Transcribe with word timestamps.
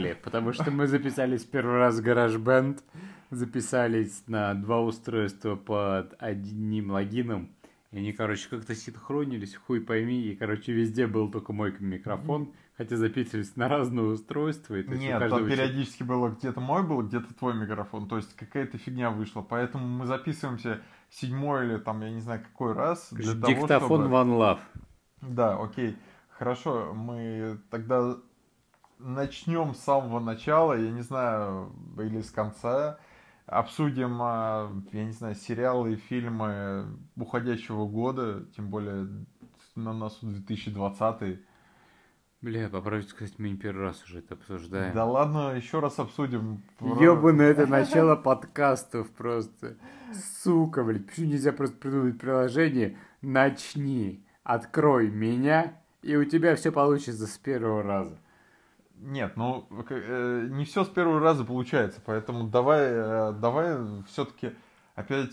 опоздали, 0.00 0.22
потому 0.22 0.52
что 0.52 0.70
мы 0.70 0.86
записались 0.86 1.44
первый 1.44 1.78
раз 1.78 1.98
в 1.98 2.04
GarageBand, 2.06 2.80
записались 3.30 4.24
на 4.26 4.54
два 4.54 4.80
устройства 4.80 5.56
под 5.56 6.14
одним 6.18 6.90
логином, 6.90 7.50
и 7.92 7.98
они, 7.98 8.12
короче, 8.12 8.48
как-то 8.48 8.74
синхронились, 8.74 9.56
хуй 9.56 9.80
пойми, 9.80 10.22
и, 10.22 10.36
короче, 10.36 10.72
везде 10.72 11.06
был 11.06 11.30
только 11.30 11.52
мой 11.52 11.74
микрофон, 11.80 12.52
хотя 12.76 12.96
записывались 12.96 13.56
на 13.56 13.68
разные 13.68 14.06
устройства. 14.06 14.76
И, 14.76 14.88
Нет, 14.88 15.28
там 15.28 15.46
периодически 15.46 16.04
было 16.04 16.28
где-то 16.28 16.60
мой 16.60 16.86
был, 16.86 17.02
где-то 17.02 17.34
твой 17.34 17.54
микрофон, 17.54 18.08
то 18.08 18.16
есть 18.16 18.34
какая-то 18.36 18.78
фигня 18.78 19.10
вышла, 19.10 19.42
поэтому 19.42 19.86
мы 19.86 20.06
записываемся 20.06 20.80
седьмой 21.10 21.66
или 21.66 21.76
там, 21.78 22.00
я 22.02 22.10
не 22.10 22.20
знаю, 22.20 22.42
какой 22.42 22.72
раз. 22.72 23.08
Для 23.10 23.34
Диктофон 23.34 23.68
того, 23.68 23.86
чтобы... 23.86 24.04
One 24.14 24.38
Love. 24.38 24.60
Да, 25.22 25.60
окей. 25.60 25.96
Хорошо, 26.30 26.94
мы 26.94 27.60
тогда 27.70 28.16
начнем 29.00 29.74
с 29.74 29.80
самого 29.80 30.20
начала, 30.20 30.74
я 30.74 30.90
не 30.90 31.02
знаю, 31.02 31.72
или 31.98 32.20
с 32.20 32.30
конца. 32.30 32.98
Обсудим, 33.46 34.18
а, 34.20 34.70
я 34.92 35.04
не 35.04 35.12
знаю, 35.12 35.34
сериалы 35.34 35.94
и 35.94 35.96
фильмы 35.96 36.86
уходящего 37.16 37.86
года, 37.86 38.46
тем 38.54 38.70
более 38.70 39.08
на 39.74 39.92
носу 39.92 40.26
2020. 40.26 41.40
Бля, 42.42 42.70
попробуйте 42.70 43.10
сказать, 43.10 43.38
мы 43.38 43.50
не 43.50 43.56
первый 43.56 43.82
раз 43.82 44.02
уже 44.04 44.20
это 44.20 44.34
обсуждаем. 44.34 44.94
Да 44.94 45.04
ладно, 45.04 45.54
еще 45.54 45.80
раз 45.80 45.98
обсудим. 45.98 46.62
Ёбаное 46.80 47.50
это 47.50 47.66
начало 47.66 48.16
подкастов 48.16 49.10
просто. 49.10 49.76
Сука, 50.42 50.82
блядь, 50.82 51.06
почему 51.06 51.26
нельзя 51.26 51.52
просто 51.52 51.76
придумать 51.76 52.18
приложение 52.18 52.96
«Начни, 53.20 54.24
открой 54.42 55.10
меня», 55.10 55.82
и 56.02 56.16
у 56.16 56.24
тебя 56.24 56.56
все 56.56 56.72
получится 56.72 57.26
с 57.26 57.36
первого 57.36 57.82
раза. 57.82 58.18
Нет, 59.02 59.36
ну 59.36 59.66
э, 59.88 60.48
не 60.50 60.64
все 60.64 60.84
с 60.84 60.88
первого 60.88 61.20
раза 61.20 61.44
получается, 61.44 62.02
поэтому 62.04 62.48
давай, 62.48 62.82
э, 62.82 63.32
давай 63.32 63.78
все-таки 64.08 64.52
опять, 64.94 65.32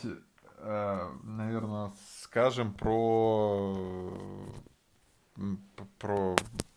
э, 0.60 1.08
наверное, 1.24 1.92
скажем 2.22 2.74
про 2.74 3.76
про 6.00 6.36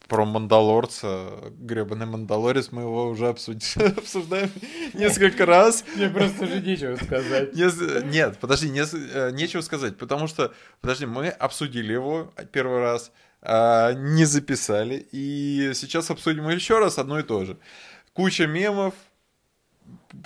про 0.08 0.24
Мандалорца, 0.24 1.52
гребаный 1.60 2.04
Мандалорец, 2.04 2.72
мы 2.72 2.82
его 2.82 3.06
уже 3.06 3.28
обсудили, 3.28 3.90
обсуждаем 3.96 4.50
несколько 4.92 5.46
раз. 5.46 5.84
Мне 5.94 6.10
просто 6.10 6.44
уже 6.44 6.60
нечего 6.60 6.96
сказать. 6.96 7.54
Нет, 8.06 8.36
подожди, 8.40 8.68
э, 8.76 9.30
нечего 9.30 9.60
сказать, 9.60 9.96
потому 9.96 10.26
что, 10.26 10.52
подожди, 10.80 11.06
мы 11.06 11.28
обсудили 11.28 11.92
его 11.92 12.34
первый 12.50 12.80
раз, 12.80 13.12
а, 13.42 13.92
не 13.92 14.24
записали, 14.24 15.06
и 15.12 15.72
сейчас 15.74 16.10
обсудим 16.10 16.48
еще 16.48 16.78
раз 16.78 16.98
одно 16.98 17.18
и 17.18 17.22
то 17.22 17.44
же. 17.44 17.58
Куча 18.12 18.46
мемов, 18.46 18.94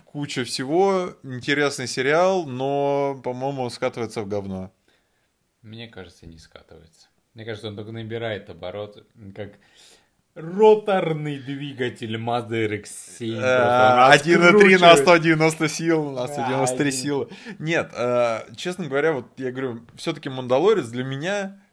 куча 0.05 0.45
всего, 0.45 1.17
интересный 1.23 1.87
сериал, 1.87 2.47
но, 2.47 3.21
по-моему, 3.23 3.69
скатывается 3.71 4.23
в 4.23 4.29
говно. 4.29 4.73
Мне 5.63 5.89
кажется, 5.89 6.27
не 6.27 6.39
скатывается. 6.39 7.09
Мне 7.35 7.45
кажется, 7.45 7.69
он 7.69 7.77
только 7.77 7.93
набирает 7.93 8.51
обороты, 8.51 9.05
как 9.35 9.53
роторный 10.35 11.39
двигатель 11.39 12.17
Mazda 12.17 12.69
RX-7. 12.69 13.41
1.3 14.13 14.79
на 14.79 14.97
190 14.97 15.69
сил, 15.69 16.11
на 16.11 16.27
193 16.27 16.93
силы. 16.93 17.29
Нет, 17.59 17.93
э, 17.97 18.41
честно 18.57 18.87
говоря, 18.87 19.13
вот 19.13 19.27
я 19.37 19.53
говорю, 19.53 19.81
все-таки 19.97 20.29
Мандалорец 20.29 20.87
для 20.89 21.05
меня 21.05 21.57
э, 21.57 21.64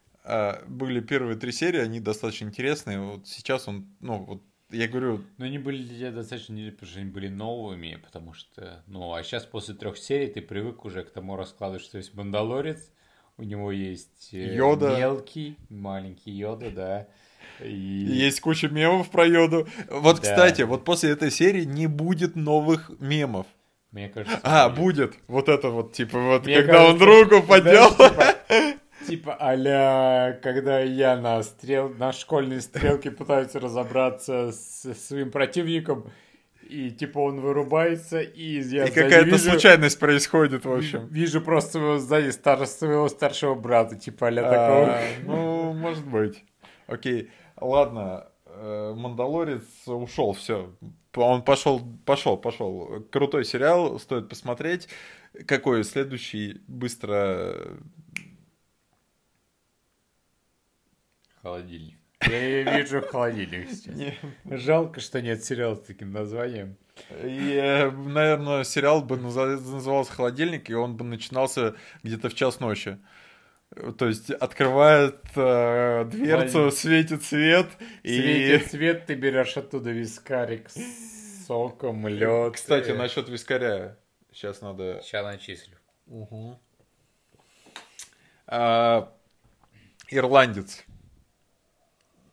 были 0.67 0.99
первые 0.99 1.37
три 1.37 1.51
серии, 1.51 1.79
они 1.79 1.99
достаточно 1.99 2.45
интересные. 2.45 2.99
Вот 2.99 3.27
сейчас 3.27 3.67
он, 3.67 3.87
ну, 3.99 4.19
вот 4.19 4.43
я 4.71 4.87
говорю... 4.87 5.21
Но 5.37 5.45
они 5.45 5.57
были 5.57 6.09
достаточно, 6.11 6.55
потому 6.71 6.89
что 6.89 6.99
они 6.99 7.09
были 7.09 7.27
новыми, 7.27 7.99
потому 8.03 8.33
что, 8.33 8.83
ну, 8.87 9.13
а 9.13 9.23
сейчас 9.23 9.45
после 9.45 9.75
трех 9.75 9.97
серий 9.97 10.27
ты 10.27 10.41
привык 10.41 10.85
уже 10.85 11.03
к 11.03 11.11
тому 11.11 11.35
раскладу, 11.35 11.79
что 11.79 11.97
есть 11.97 12.13
Мандалорец, 12.13 12.89
у 13.37 13.43
него 13.43 13.71
есть 13.71 14.33
э, 14.33 14.55
Йода. 14.55 14.97
мелкий, 14.97 15.57
маленький 15.69 16.31
Йода, 16.31 16.71
да. 16.71 17.07
И... 17.59 17.73
Есть 17.73 18.39
куча 18.39 18.69
мемов 18.69 19.09
про 19.09 19.25
Йоду. 19.25 19.67
Вот, 19.89 20.17
да. 20.17 20.21
кстати, 20.21 20.61
вот 20.61 20.85
после 20.85 21.11
этой 21.11 21.31
серии 21.31 21.65
не 21.65 21.87
будет 21.87 22.35
новых 22.35 22.91
мемов. 22.99 23.47
Мне 23.91 24.07
кажется. 24.07 24.39
А, 24.43 24.69
будет. 24.69 25.11
будет. 25.11 25.19
Вот 25.27 25.49
это 25.49 25.69
вот, 25.69 25.93
типа, 25.93 26.17
вот, 26.17 26.45
Мне 26.45 26.55
когда 26.61 26.73
кажется, 26.73 27.03
он 27.03 27.09
руку 27.09 27.45
поднял. 27.45 27.93
Да, 27.97 28.09
типа, 28.09 28.79
типа 29.07 29.37
а 29.39 30.33
когда 30.41 30.79
я 30.79 31.17
на, 31.17 31.41
стрел... 31.43 31.89
на 31.89 32.11
школьной 32.11 32.61
стрелке 32.61 33.11
пытаюсь 33.11 33.53
разобраться 33.55 34.51
с 34.51 34.93
своим 34.93 35.31
противником, 35.31 36.11
и 36.71 36.89
типа 36.89 37.19
он 37.19 37.41
вырубается, 37.41 38.21
и 38.21 38.61
я 38.61 38.85
И 38.85 38.91
какая-то 38.91 39.37
случайность 39.37 39.99
происходит, 39.99 40.63
в 40.63 40.71
общем. 40.71 41.07
Вижу 41.07 41.41
просто 41.41 41.79
его 41.79 41.97
сзади 41.97 42.29
стар... 42.29 42.65
своего 42.65 43.09
старшего 43.09 43.55
брата, 43.55 43.95
типа 43.97 44.29
а 44.29 44.33
такого. 44.33 44.99
Ну, 45.25 45.73
может 45.73 46.05
быть. 46.05 46.43
Окей, 46.87 47.29
ладно, 47.59 48.27
э, 48.45 48.93
Мандалорец 48.95 49.63
ушел, 49.85 50.33
все. 50.33 50.73
Он 51.15 51.41
пошел, 51.41 51.81
пошел, 52.05 52.37
пошел. 52.37 53.05
Крутой 53.11 53.43
сериал, 53.43 53.99
стоит 53.99 54.29
посмотреть. 54.29 54.87
Какой 55.45 55.83
следующий 55.83 56.61
быстро... 56.67 57.55
Холодильник. 61.41 61.97
Я 62.27 62.77
вижу 62.77 63.01
холодильник 63.01 63.69
сейчас. 63.71 63.95
Не. 63.95 64.15
Жалко, 64.45 64.99
что 64.99 65.21
нет 65.21 65.43
сериала 65.43 65.75
с 65.75 65.81
таким 65.81 66.11
названием. 66.11 66.77
И, 67.23 67.89
наверное, 68.05 68.63
сериал 68.63 69.01
бы 69.01 69.17
назывался 69.17 70.11
«Холодильник», 70.11 70.69
и 70.69 70.73
он 70.75 70.95
бы 70.97 71.03
начинался 71.03 71.75
где-то 72.03 72.29
в 72.29 72.35
час 72.35 72.59
ночи. 72.59 72.99
То 73.97 74.07
есть 74.07 74.29
открывает 74.29 75.21
э, 75.35 76.05
дверцу, 76.05 76.51
Холодильник. 76.51 76.73
светит 76.73 77.23
свет. 77.23 77.67
Светит 78.03 78.67
и... 78.67 78.69
свет, 78.69 79.05
ты 79.05 79.15
берешь 79.15 79.57
оттуда 79.57 79.91
вискарик 79.91 80.69
с 80.69 81.45
соком, 81.47 82.07
лед. 82.07 82.53
Кстати, 82.53 82.91
насчет 82.91 83.29
вискаря. 83.29 83.97
Сейчас 84.31 84.61
надо... 84.61 85.01
Сейчас 85.03 85.23
начислю. 85.25 85.77
Угу. 86.07 86.59
А, 88.47 89.13
ирландец 90.09 90.85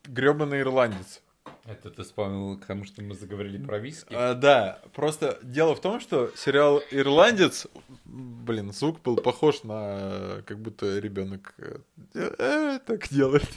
гребаный 0.08 0.60
ирландец. 0.60 1.22
Это 1.64 1.90
ты 1.90 2.02
вспомнил, 2.02 2.58
потому 2.58 2.84
что 2.84 3.02
мы 3.02 3.14
заговорили 3.14 3.62
про 3.62 3.78
виски? 3.78 4.14
А, 4.14 4.34
да, 4.34 4.80
просто 4.94 5.38
дело 5.42 5.74
в 5.74 5.80
том, 5.80 6.00
что 6.00 6.30
сериал 6.34 6.80
«Ирландец», 6.90 7.66
блин, 8.06 8.72
звук 8.72 9.02
был 9.02 9.16
похож 9.16 9.64
на 9.64 10.42
как 10.46 10.58
будто 10.60 10.98
ребенок 10.98 11.54
э, 11.58 11.78
э, 12.14 12.78
так 12.86 13.08
делает. 13.08 13.48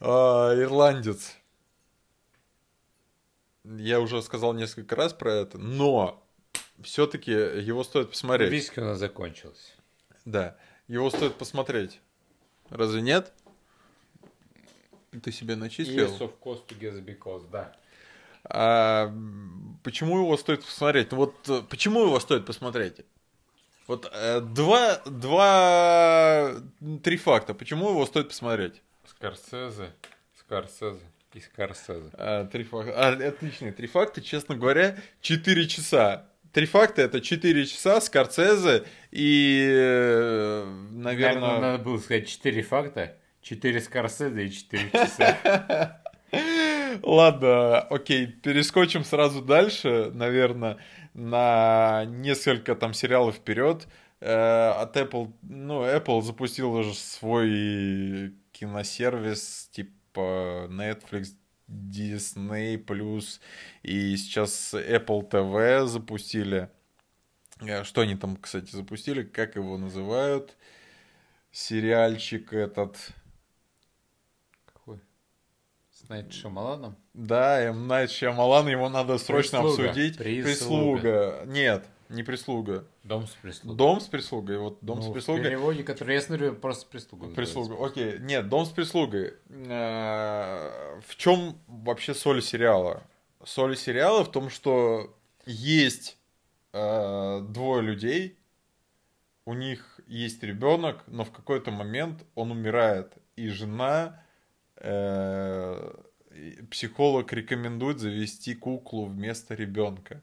А, 0.00 0.54
«Ирландец». 0.54 1.36
Я 3.64 4.00
уже 4.00 4.22
сказал 4.22 4.54
несколько 4.54 4.94
раз 4.94 5.12
про 5.12 5.32
это, 5.32 5.58
но 5.58 6.24
все-таки 6.82 7.32
его 7.32 7.82
стоит 7.82 8.10
посмотреть. 8.10 8.52
Виски 8.52 8.78
у 8.78 8.84
нас 8.84 8.98
закончилось. 8.98 9.74
Да, 10.24 10.56
его 10.86 11.10
стоит 11.10 11.34
посмотреть. 11.34 12.00
Разве 12.70 13.00
нет? 13.00 13.32
Ты 15.22 15.32
себе 15.32 15.56
начислил? 15.56 16.08
Yes, 16.08 16.18
of 16.20 16.32
course, 16.42 16.66
to 16.66 16.78
guess 16.78 16.98
because, 17.04 17.48
да. 17.50 17.72
А, 18.44 19.12
почему 19.82 20.18
его 20.18 20.36
стоит 20.36 20.64
посмотреть? 20.64 21.10
Ну 21.10 21.18
вот 21.18 21.48
э, 21.48 21.62
почему 21.68 22.02
его 22.02 22.20
стоит 22.20 22.46
посмотреть? 22.46 23.00
Вот 23.86 24.08
э, 24.12 24.40
два, 24.40 25.00
два, 25.06 26.54
три 27.02 27.16
факта. 27.16 27.54
Почему 27.54 27.90
его 27.90 28.04
стоит 28.06 28.28
посмотреть? 28.28 28.82
Скорсезе, 29.04 29.92
Скорсезе 30.38 31.00
и 31.32 31.40
Скорсезе. 31.40 32.10
А, 32.14 32.46
три 32.46 32.64
факта. 32.64 32.92
А, 32.94 33.28
отличные 33.28 33.72
три 33.72 33.86
факта. 33.86 34.20
Честно 34.20 34.56
говоря, 34.56 34.96
четыре 35.20 35.66
часа. 35.66 36.26
Три 36.52 36.66
факта 36.66 37.02
это 37.02 37.20
четыре 37.20 37.66
часа, 37.66 38.00
Скорсезе 38.00 38.84
и, 39.10 39.68
э, 39.70 40.64
наверное... 40.92 41.40
Наверное, 41.40 41.60
надо 41.60 41.84
было 41.84 41.98
сказать 41.98 42.28
четыре 42.28 42.62
факта. 42.62 43.16
Четыре 43.46 43.80
Скорсезе 43.80 44.46
и 44.46 44.50
четыре 44.50 44.90
часа. 44.90 46.02
Ладно, 47.04 47.78
окей, 47.78 48.26
перескочим 48.26 49.04
сразу 49.04 49.40
дальше, 49.40 50.10
наверное, 50.12 50.78
на 51.14 52.04
несколько 52.06 52.74
там 52.74 52.92
сериалов 52.92 53.36
вперед. 53.36 53.86
Э, 54.18 54.70
от 54.70 54.96
Apple, 54.96 55.32
ну, 55.42 55.84
Apple 55.84 56.22
запустил 56.22 56.72
уже 56.72 56.92
свой 56.94 58.34
киносервис, 58.50 59.68
типа 59.70 60.66
Netflix, 60.68 61.28
Disney+, 61.68 62.82
и 63.84 64.16
сейчас 64.16 64.74
Apple 64.74 65.30
TV 65.30 65.86
запустили. 65.86 66.68
Э, 67.60 67.84
что 67.84 68.00
они 68.00 68.16
там, 68.16 68.38
кстати, 68.38 68.72
запустили, 68.72 69.22
как 69.22 69.54
его 69.54 69.78
называют? 69.78 70.56
Сериальчик 71.52 72.52
этот 72.52 73.14
С 75.96 76.06
Найт 76.10 76.30
Шамаланом? 76.30 76.94
Да, 77.14 77.58
М. 77.62 77.86
Найт 77.88 78.10
Шьямалан, 78.10 78.68
его 78.68 78.90
надо 78.90 79.16
срочно 79.16 79.62
Прислуга. 79.62 79.88
обсудить. 79.88 80.18
Прислуга. 80.18 81.42
Нет, 81.46 81.86
не 82.10 82.22
прислуга. 82.22 82.84
Дом 83.02 83.26
с 83.26 83.30
прислугой. 83.30 83.76
Дом 83.78 84.00
с 84.02 84.06
прислугой. 84.06 84.58
Вот 84.58 84.78
дом 84.82 85.00
с 85.00 85.06
Ну, 85.06 85.10
В 85.10 85.14
прислугой. 85.14 85.44
переводе, 85.44 85.82
который 85.84 86.16
я 86.16 86.20
смотрю, 86.20 86.54
просто 86.54 86.86
прислуга. 86.86 87.28
Прислуга. 87.34 87.82
Окей. 87.82 88.18
Нет, 88.18 88.46
дом 88.50 88.66
с 88.66 88.68
прислугой. 88.68 89.34
Э, 89.48 91.00
В 91.00 91.16
чем 91.16 91.58
вообще 91.66 92.12
соль 92.12 92.42
сериала? 92.42 93.02
Соль 93.42 93.74
сериала 93.74 94.22
в 94.22 94.30
том, 94.30 94.50
что 94.50 95.16
есть 95.46 96.18
э, 96.74 97.40
двое 97.48 97.80
людей, 97.80 98.38
у 99.46 99.54
них 99.54 99.98
есть 100.06 100.42
ребенок, 100.42 101.04
но 101.06 101.24
в 101.24 101.30
какой-то 101.32 101.70
момент 101.70 102.22
он 102.34 102.50
умирает, 102.50 103.14
и 103.36 103.48
жена 103.48 104.22
психолог 106.70 107.32
рекомендует 107.32 107.98
завести 107.98 108.54
куклу 108.54 109.06
вместо 109.06 109.54
ребенка. 109.54 110.22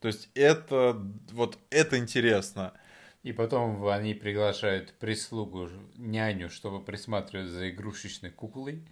То 0.00 0.08
есть 0.08 0.28
это 0.34 1.00
вот 1.32 1.58
это 1.70 1.98
интересно. 1.98 2.74
И 3.22 3.32
потом 3.32 3.86
они 3.86 4.12
приглашают 4.12 4.92
прислугу, 5.00 5.70
няню, 5.96 6.50
чтобы 6.50 6.84
присматривать 6.84 7.48
за 7.48 7.70
игрушечной 7.70 8.30
куклой. 8.30 8.82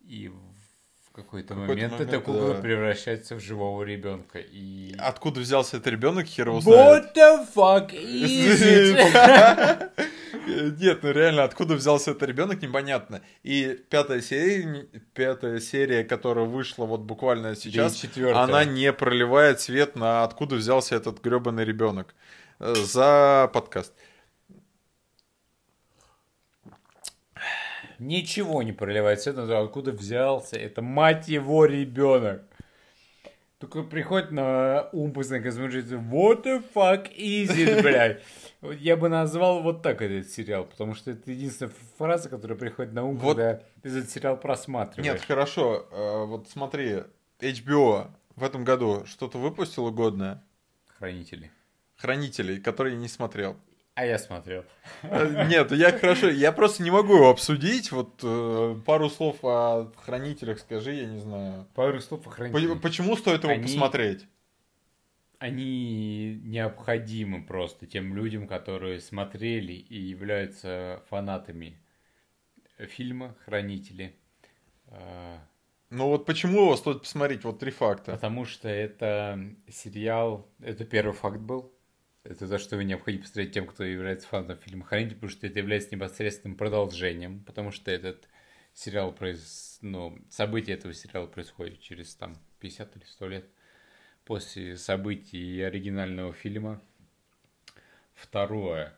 И 0.00 0.28
в 0.28 1.10
какой-то, 1.12 1.54
какой-то 1.54 1.74
момент, 1.74 1.94
эта 1.94 2.04
момент, 2.04 2.24
кукла 2.24 2.54
да. 2.54 2.60
превращается 2.60 3.34
в 3.34 3.40
живого 3.40 3.82
ребенка. 3.82 4.38
И... 4.38 4.94
Откуда 4.98 5.40
взялся 5.40 5.78
этот 5.78 5.88
ребенок, 5.88 6.26
хер 6.26 6.48
его 6.48 6.60
знает. 6.60 7.04
What 7.04 7.16
the 7.16 7.46
fuck 7.52 7.92
is 7.92 8.62
it? 9.96 10.08
Нет, 10.46 11.02
ну 11.02 11.10
реально, 11.12 11.44
откуда 11.44 11.74
взялся 11.74 12.10
этот 12.12 12.22
ребенок, 12.28 12.62
непонятно. 12.62 13.22
И 13.42 13.78
пятая 13.90 14.20
серия, 14.20 14.86
пятая 15.14 15.60
серия, 15.60 16.04
которая 16.04 16.44
вышла 16.46 16.84
вот 16.84 17.00
буквально 17.00 17.54
сейчас, 17.54 18.04
она 18.34 18.64
не 18.64 18.92
проливает 18.92 19.60
свет 19.60 19.96
на 19.96 20.24
откуда 20.24 20.56
взялся 20.56 20.96
этот 20.96 21.20
гребаный 21.22 21.64
ребенок. 21.64 22.14
Э, 22.58 22.74
За 22.74 23.50
подкаст. 23.52 23.92
Ничего 27.98 28.62
не 28.62 28.72
проливает 28.72 29.20
свет 29.20 29.36
на 29.36 29.46
то, 29.46 29.60
откуда 29.60 29.92
взялся. 29.92 30.56
Это 30.56 30.82
мать 30.82 31.28
его 31.28 31.66
ребенок. 31.66 32.42
Только 33.58 33.84
приходит 33.84 34.32
на 34.32 34.88
ум 34.90 35.12
космический 35.14 35.94
What 35.94 36.42
the 36.42 36.64
fuck 36.74 37.08
is 37.16 37.50
it, 37.50 37.80
блядь? 37.82 38.20
Я 38.62 38.96
бы 38.96 39.08
назвал 39.08 39.62
вот 39.62 39.82
так 39.82 40.02
этот 40.02 40.30
сериал, 40.30 40.64
потому 40.64 40.94
что 40.94 41.10
это 41.10 41.30
единственная 41.32 41.72
фраза, 41.98 42.28
которая 42.28 42.56
приходит 42.56 42.92
на 42.92 43.04
ум, 43.04 43.16
Вот. 43.16 43.36
когда 43.36 43.60
ты 43.82 43.88
этот 43.88 44.08
сериал 44.10 44.36
просматриваешь. 44.36 45.12
Нет, 45.12 45.20
хорошо, 45.22 45.86
э, 45.90 46.24
вот 46.26 46.48
смотри, 46.48 47.02
HBO 47.40 48.06
в 48.36 48.44
этом 48.44 48.62
году 48.64 49.02
что-то 49.06 49.38
выпустило 49.38 49.90
годное? 49.90 50.44
Хранители. 50.98 51.50
Хранителей, 51.96 52.60
которые 52.60 52.94
я 52.94 53.00
не 53.00 53.08
смотрел. 53.08 53.56
А 53.94 54.06
я 54.06 54.18
смотрел. 54.18 54.64
Э, 55.02 55.46
Нет, 55.48 55.70
я 55.72 55.92
хорошо, 55.92 56.30
я 56.30 56.50
просто 56.52 56.82
не 56.82 56.90
могу 56.90 57.14
его 57.16 57.28
обсудить. 57.30 57.92
Вот 57.92 58.20
э, 58.22 58.76
пару 58.86 59.10
слов 59.10 59.36
о 59.42 59.92
хранителях 60.06 60.60
скажи, 60.60 60.94
я 60.94 61.04
не 61.06 61.18
знаю. 61.18 61.66
Пару 61.74 62.00
слов 62.00 62.26
о 62.26 62.30
хранителях. 62.30 62.80
Почему 62.80 63.16
стоит 63.16 63.42
его 63.42 63.52
Они- 63.52 63.64
посмотреть? 63.64 64.26
Они 65.42 66.36
необходимы 66.44 67.42
просто 67.42 67.84
тем 67.84 68.14
людям, 68.14 68.46
которые 68.46 69.00
смотрели 69.00 69.72
и 69.72 69.98
являются 69.98 71.02
фанатами 71.08 71.82
фильма 72.78 73.34
«Хранители». 73.44 74.14
А, 74.86 75.40
Ну 75.90 76.06
вот 76.06 76.26
почему 76.26 76.60
его 76.60 76.76
стоит 76.76 77.00
посмотреть? 77.00 77.42
Вот 77.42 77.58
три 77.58 77.72
факта. 77.72 78.12
Потому 78.12 78.44
что 78.44 78.68
это 78.68 79.56
сериал, 79.68 80.48
это 80.60 80.84
первый 80.84 81.12
факт 81.12 81.38
был. 81.38 81.74
Это 82.22 82.46
то, 82.46 82.58
что 82.60 82.80
необходимо 82.80 83.24
посмотреть 83.24 83.52
тем, 83.52 83.66
кто 83.66 83.82
является 83.82 84.28
фанатом 84.28 84.58
фильма 84.58 84.84
«Хранитель», 84.84 85.16
потому 85.16 85.30
что 85.30 85.48
это 85.48 85.58
является 85.58 85.92
непосредственным 85.92 86.56
продолжением, 86.56 87.42
потому 87.42 87.72
что 87.72 87.90
этот 87.90 88.28
сериал, 88.74 89.12
произ... 89.12 89.80
ну, 89.80 90.16
события 90.30 90.74
этого 90.74 90.94
сериала 90.94 91.26
происходят 91.26 91.80
через 91.80 92.14
там 92.14 92.36
50 92.60 92.96
или 92.96 93.04
100 93.04 93.26
лет 93.26 93.50
после 94.24 94.76
событий 94.76 95.60
оригинального 95.62 96.32
фильма. 96.32 96.80
Второе. 98.14 98.94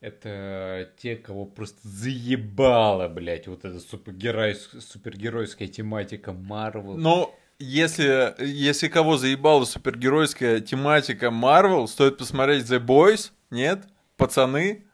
Это 0.00 0.92
те, 0.96 1.16
кого 1.16 1.44
просто 1.44 1.80
заебала, 1.88 3.08
блядь, 3.08 3.48
вот 3.48 3.64
эта 3.64 3.78
супергеройс- 3.78 4.80
супергеройская 4.80 5.66
тематика 5.66 6.32
Марвел. 6.32 6.96
Но 6.96 7.34
если, 7.58 8.40
если 8.44 8.86
кого 8.86 9.16
заебала 9.16 9.64
супергеройская 9.64 10.60
тематика 10.60 11.26
Marvel, 11.26 11.88
стоит 11.88 12.16
посмотреть 12.16 12.64
The 12.70 12.78
Boys, 12.78 13.32
нет? 13.50 13.88
Пацаны? 14.16 14.84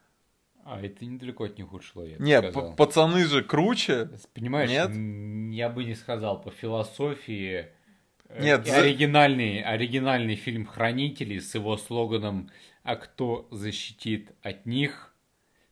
А, 0.65 0.81
это 0.81 1.05
недалеко 1.05 1.45
от 1.45 1.59
них 1.59 1.71
ушло, 1.75 2.07
я 2.07 2.17
Нет, 2.19 2.51
сказал. 2.53 2.75
пацаны 2.75 3.27
же 3.27 3.43
круче. 3.45 4.09
Понимаешь, 4.33 4.71
Нет? 4.71 5.55
я 5.55 5.69
бы 5.69 5.85
не 5.85 5.95
сказал, 5.95 6.41
по 6.41 6.51
философии 6.51 7.67
Нет, 8.39 8.69
оригинальный, 8.69 9.63
оригинальный 9.63 10.37
фильм 10.37 10.67
«Хранители» 10.67 11.39
с 11.39 11.55
его 11.55 11.77
слоганом 11.77 12.51
«А 12.83 12.97
кто 12.97 13.49
защитит 13.51 14.33
от 14.43 14.67
них?» 14.67 15.15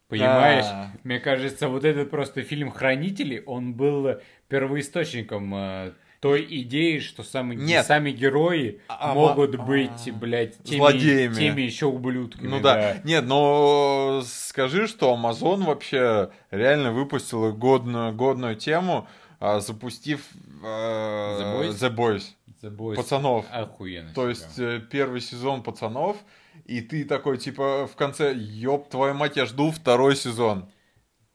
Понимаешь? 0.08 0.66
Да. 0.66 0.92
Мне 1.04 1.20
кажется, 1.20 1.68
вот 1.68 1.84
этот 1.84 2.10
просто 2.10 2.42
фильм 2.42 2.70
«Хранители», 2.70 3.42
он 3.46 3.72
был 3.72 4.20
первоисточником 4.48 5.54
э, 5.54 5.92
той 6.22 6.46
идеи, 6.48 7.00
что 7.00 7.24
сами, 7.24 7.56
Нет. 7.56 7.84
сами 7.84 8.12
герои 8.12 8.80
А, 8.86 9.12
могут 9.12 9.56
а, 9.56 9.58
быть, 9.58 10.12
блядь, 10.14 10.56
теми, 10.62 10.78
злодеями. 10.78 11.34
теми 11.34 11.62
еще 11.62 11.86
ублюдками. 11.86 12.46
Ну 12.46 12.60
да. 12.60 12.98
Нет, 13.02 13.24
но 13.24 14.22
скажи, 14.24 14.86
что 14.86 15.12
Amazon 15.14 15.64
вообще 15.64 16.30
реально 16.52 16.92
выпустила 16.92 17.50
годную, 17.50 18.12
годную 18.12 18.54
тему, 18.54 19.08
а, 19.40 19.58
запустив 19.58 20.20
э, 20.62 20.66
The 20.66 21.58
Boys? 21.58 21.70
The 21.72 21.96
Boys. 21.96 22.22
Пацанов. 22.70 23.46
Охуенно. 23.50 24.12
То 24.14 24.28
есть 24.28 24.58
э, 24.58 24.80
первый 24.90 25.20
сезон 25.20 25.62
пацанов, 25.62 26.16
и 26.64 26.80
ты 26.80 27.04
такой, 27.04 27.38
типа, 27.38 27.86
в 27.86 27.96
конце, 27.96 28.32
ёб 28.34 28.88
твою 28.88 29.14
мать, 29.14 29.36
я 29.36 29.46
жду 29.46 29.70
второй 29.70 30.16
сезон. 30.16 30.68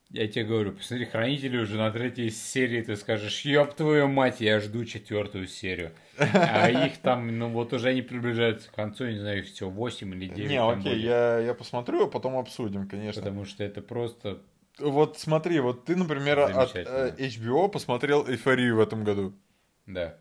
Я 0.09 0.25
тебе 0.27 0.45
говорю, 0.45 0.71
посмотри, 0.71 1.05
Хранители 1.05 1.57
уже 1.57 1.75
на 1.75 1.91
третьей 1.91 2.29
серии 2.29 2.81
ты 2.81 2.95
скажешь, 2.95 3.41
ёб 3.41 3.73
твою 3.73 4.07
мать, 4.07 4.39
я 4.39 4.61
жду 4.61 4.85
четвертую 4.85 5.47
серию. 5.47 5.91
А 6.17 6.69
их 6.85 6.99
там, 6.99 7.37
ну 7.37 7.49
вот 7.49 7.73
уже 7.73 7.89
они 7.89 8.01
приближаются 8.01 8.69
к 8.69 8.73
концу, 8.73 9.07
не 9.07 9.19
знаю, 9.19 9.39
их 9.39 9.47
всего 9.47 9.69
8 9.69 10.13
или 10.13 10.27
9. 10.27 10.49
Не, 10.49 10.61
окей, 10.61 10.93
будет. 10.93 11.03
я, 11.03 11.39
я 11.39 11.53
посмотрю, 11.53 12.05
а 12.05 12.09
потом 12.09 12.37
обсудим, 12.37 12.87
конечно. 12.87 13.21
Потому 13.21 13.43
что 13.43 13.65
это 13.65 13.81
просто... 13.81 14.41
Вот 14.79 15.19
смотри, 15.19 15.59
вот 15.59 15.83
ты, 15.83 15.95
например, 15.97 16.39
от 16.39 16.75
э, 16.75 17.15
HBO 17.17 17.67
посмотрел 17.67 18.25
«Эйфорию» 18.29 18.77
в 18.77 18.79
этом 18.79 19.03
году. 19.03 19.33
Да, 19.87 20.17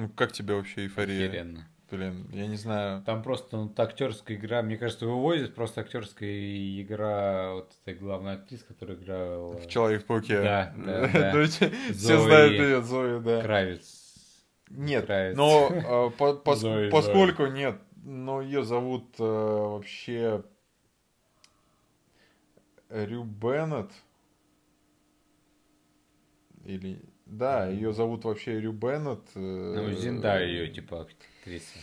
Ну, 0.00 0.08
как 0.08 0.32
тебе 0.32 0.54
вообще 0.54 0.84
«Эйфория»? 0.84 1.28
охеренно. 1.28 1.68
Блин, 1.90 2.26
я 2.32 2.46
не 2.46 2.56
знаю. 2.56 3.02
Там 3.02 3.22
просто 3.22 3.58
ну, 3.58 3.74
актерская 3.76 4.34
игра, 4.38 4.62
мне 4.62 4.78
кажется, 4.78 5.04
вывозит 5.04 5.54
просто 5.54 5.82
актерская 5.82 6.80
игра, 6.80 7.52
вот 7.52 7.74
эта 7.84 7.98
главная 7.98 8.36
актриса, 8.36 8.64
которая 8.64 8.96
играла... 8.96 9.58
В 9.58 9.66
«Человек-пауке». 9.68 10.40
Да, 10.40 10.72
да, 10.74 11.08
да. 11.12 11.46
Все 11.46 12.18
знают 12.18 12.52
ее, 12.52 12.80
Зои, 12.80 13.20
да. 13.20 13.42
Кравец. 13.42 14.46
Нет, 14.70 15.04
Кравец. 15.04 15.36
но 15.36 15.68
э, 15.70 16.10
по- 16.16 16.54
Зои, 16.54 16.88
поскольку 16.88 17.44
нет, 17.46 17.76
но 18.02 18.40
ее 18.40 18.62
зовут 18.62 19.16
э, 19.18 19.22
вообще 19.22 20.42
Рю 22.88 23.24
Беннет. 23.24 23.90
Или... 26.64 27.02
Да, 27.30 27.66
ее 27.68 27.92
зовут 27.92 28.24
вообще 28.24 28.60
Рю 28.60 28.72
Беннет. 28.72 29.20
э, 29.36 29.38
Ну, 29.40 29.92
Зинда 29.92 30.42
ее, 30.42 30.68
типа, 30.68 31.02
актриса. 31.42 31.78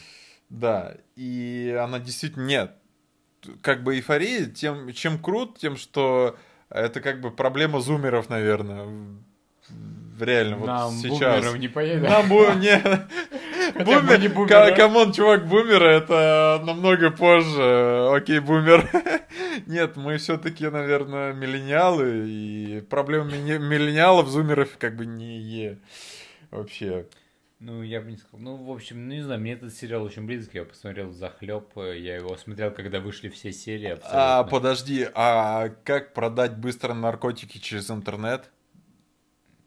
Да, 0.50 0.96
и 1.16 1.76
она 1.82 2.00
действительно 2.00 2.46
нет. 2.46 2.72
Как 3.62 3.84
бы 3.84 3.96
эйфория, 3.96 4.46
тем, 4.46 4.92
чем 4.94 5.20
крут, 5.20 5.58
тем, 5.58 5.78
что 5.78 6.36
это 6.70 7.00
как 7.02 7.22
бы 7.22 7.32
проблема 7.32 7.80
зумеров, 7.80 8.30
наверное. 8.30 8.88
Реально, 10.20 10.58
вот 10.58 10.66
Нам 10.68 10.92
сейчас. 10.94 11.40
бумеров 11.42 11.58
не 11.60 11.68
поедет. 11.68 12.10
Нам 12.10 12.26
бу- 12.32 12.56
не. 12.60 13.84
Бумер, 13.84 14.20
не 14.20 14.28
бумеры. 14.30 14.76
камон, 14.76 15.12
чувак, 15.14 15.48
бумеры 15.48 15.88
это 15.90 16.62
намного 16.66 17.12
позже. 17.12 18.10
Окей, 18.14 18.40
бумер. 18.40 18.90
Нет, 19.66 19.96
мы 19.98 20.18
все-таки, 20.18 20.68
наверное, 20.70 21.34
миллениалы, 21.34 22.26
и 22.28 22.82
проблема 22.90 23.26
миллениалов, 23.26 24.28
зумеров 24.28 24.78
как 24.78 24.96
бы 24.96 25.06
не 25.06 25.40
е- 25.40 25.80
вообще. 26.52 27.08
Ну, 27.60 27.82
я 27.82 28.02
бы 28.02 28.12
не 28.12 28.18
сказал. 28.18 28.40
Ну, 28.40 28.56
в 28.58 28.72
общем, 28.72 29.08
ну, 29.08 29.16
не 29.16 29.22
знаю, 29.24 29.42
мне 29.42 29.54
этот 29.54 29.74
сериал 29.74 30.04
очень 30.04 30.28
близок. 30.28 30.54
Я 30.54 30.64
посмотрел 30.64 31.12
захлеб. 31.12 31.70
Я 31.76 32.18
его 32.18 32.38
смотрел, 32.38 32.70
когда 32.70 33.00
вышли 33.00 33.30
все 33.30 33.52
серии. 33.52 33.98
А, 34.04 34.40
Абсолютно. 34.42 34.52
подожди, 34.52 35.08
а 35.16 35.70
как 35.84 36.14
продать 36.14 36.56
быстро 36.56 36.94
наркотики 36.94 37.58
через 37.58 37.90
интернет? 37.90 38.52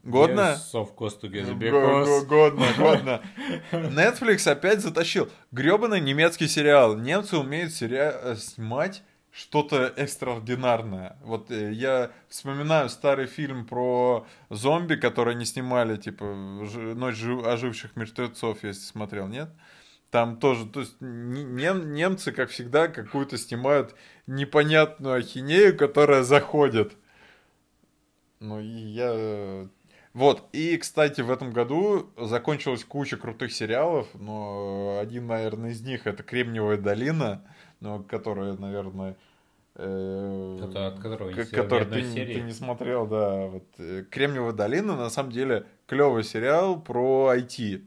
Годно? 0.03 0.57
Yes, 0.57 0.73
of 0.73 0.95
course 0.95 1.19
together, 1.21 1.53
because... 1.55 2.05
го- 2.05 2.25
Годно, 2.25 2.65
годно. 2.77 3.21
Netflix 3.71 4.49
опять 4.49 4.79
затащил. 4.79 5.29
Гребаный 5.51 5.99
немецкий 5.99 6.47
сериал. 6.47 6.97
Немцы 6.97 7.37
умеют 7.37 7.71
сериа- 7.71 8.19
э, 8.31 8.35
снимать 8.37 9.03
что-то 9.31 9.93
экстраординарное. 9.95 11.17
Вот 11.23 11.51
э, 11.51 11.71
я 11.71 12.11
вспоминаю 12.27 12.89
старый 12.89 13.27
фильм 13.27 13.65
про 13.65 14.27
зомби, 14.49 14.95
который 14.95 15.35
они 15.35 15.45
снимали, 15.45 15.95
типа 15.95 16.25
«Жи- 16.65 16.95
«Ночь 16.95 17.15
жив- 17.15 17.45
оживших 17.45 17.95
мертвецов», 17.95 18.63
если 18.63 18.81
смотрел, 18.81 19.27
нет? 19.27 19.49
Там 20.09 20.37
тоже, 20.37 20.65
то 20.65 20.81
есть 20.81 20.97
нем- 20.99 21.93
немцы, 21.93 22.33
как 22.33 22.49
всегда, 22.49 22.89
какую-то 22.89 23.37
снимают 23.37 23.95
непонятную 24.27 25.15
ахинею, 25.15 25.77
которая 25.77 26.23
заходит. 26.23 26.97
Ну, 28.41 28.59
и 28.59 28.65
я... 28.65 29.11
э, 29.13 29.67
Вот, 30.13 30.49
и, 30.51 30.75
кстати, 30.77 31.21
в 31.21 31.31
этом 31.31 31.51
году 31.51 32.11
закончилась 32.17 32.83
куча 32.83 33.15
крутых 33.15 33.53
сериалов, 33.53 34.07
но 34.13 34.99
один, 35.01 35.27
наверное, 35.27 35.69
из 35.71 35.81
них 35.81 36.05
это 36.05 36.23
«Кремниевая 36.23 36.77
долина», 36.77 37.45
ну, 37.81 38.03
которая, 38.03 38.53
наверное... 38.53 39.17
э, 39.75 40.69
от 40.73 40.99
которого 40.99 41.29
не 41.31 41.35
ни 41.35 41.43
который 41.43 41.85
ты, 41.85 42.11
серии. 42.11 42.35
ты 42.35 42.41
не 42.41 42.53
смотрел, 42.53 43.07
да. 43.07 43.47
Вот, 43.47 43.65
э, 43.79 44.03
«Кремниевая 44.09 44.53
долина» 44.53 44.95
на 44.95 45.09
самом 45.09 45.31
деле 45.31 45.65
клевый 45.87 46.23
сериал 46.23 46.79
про 46.81 47.33
IT. 47.35 47.83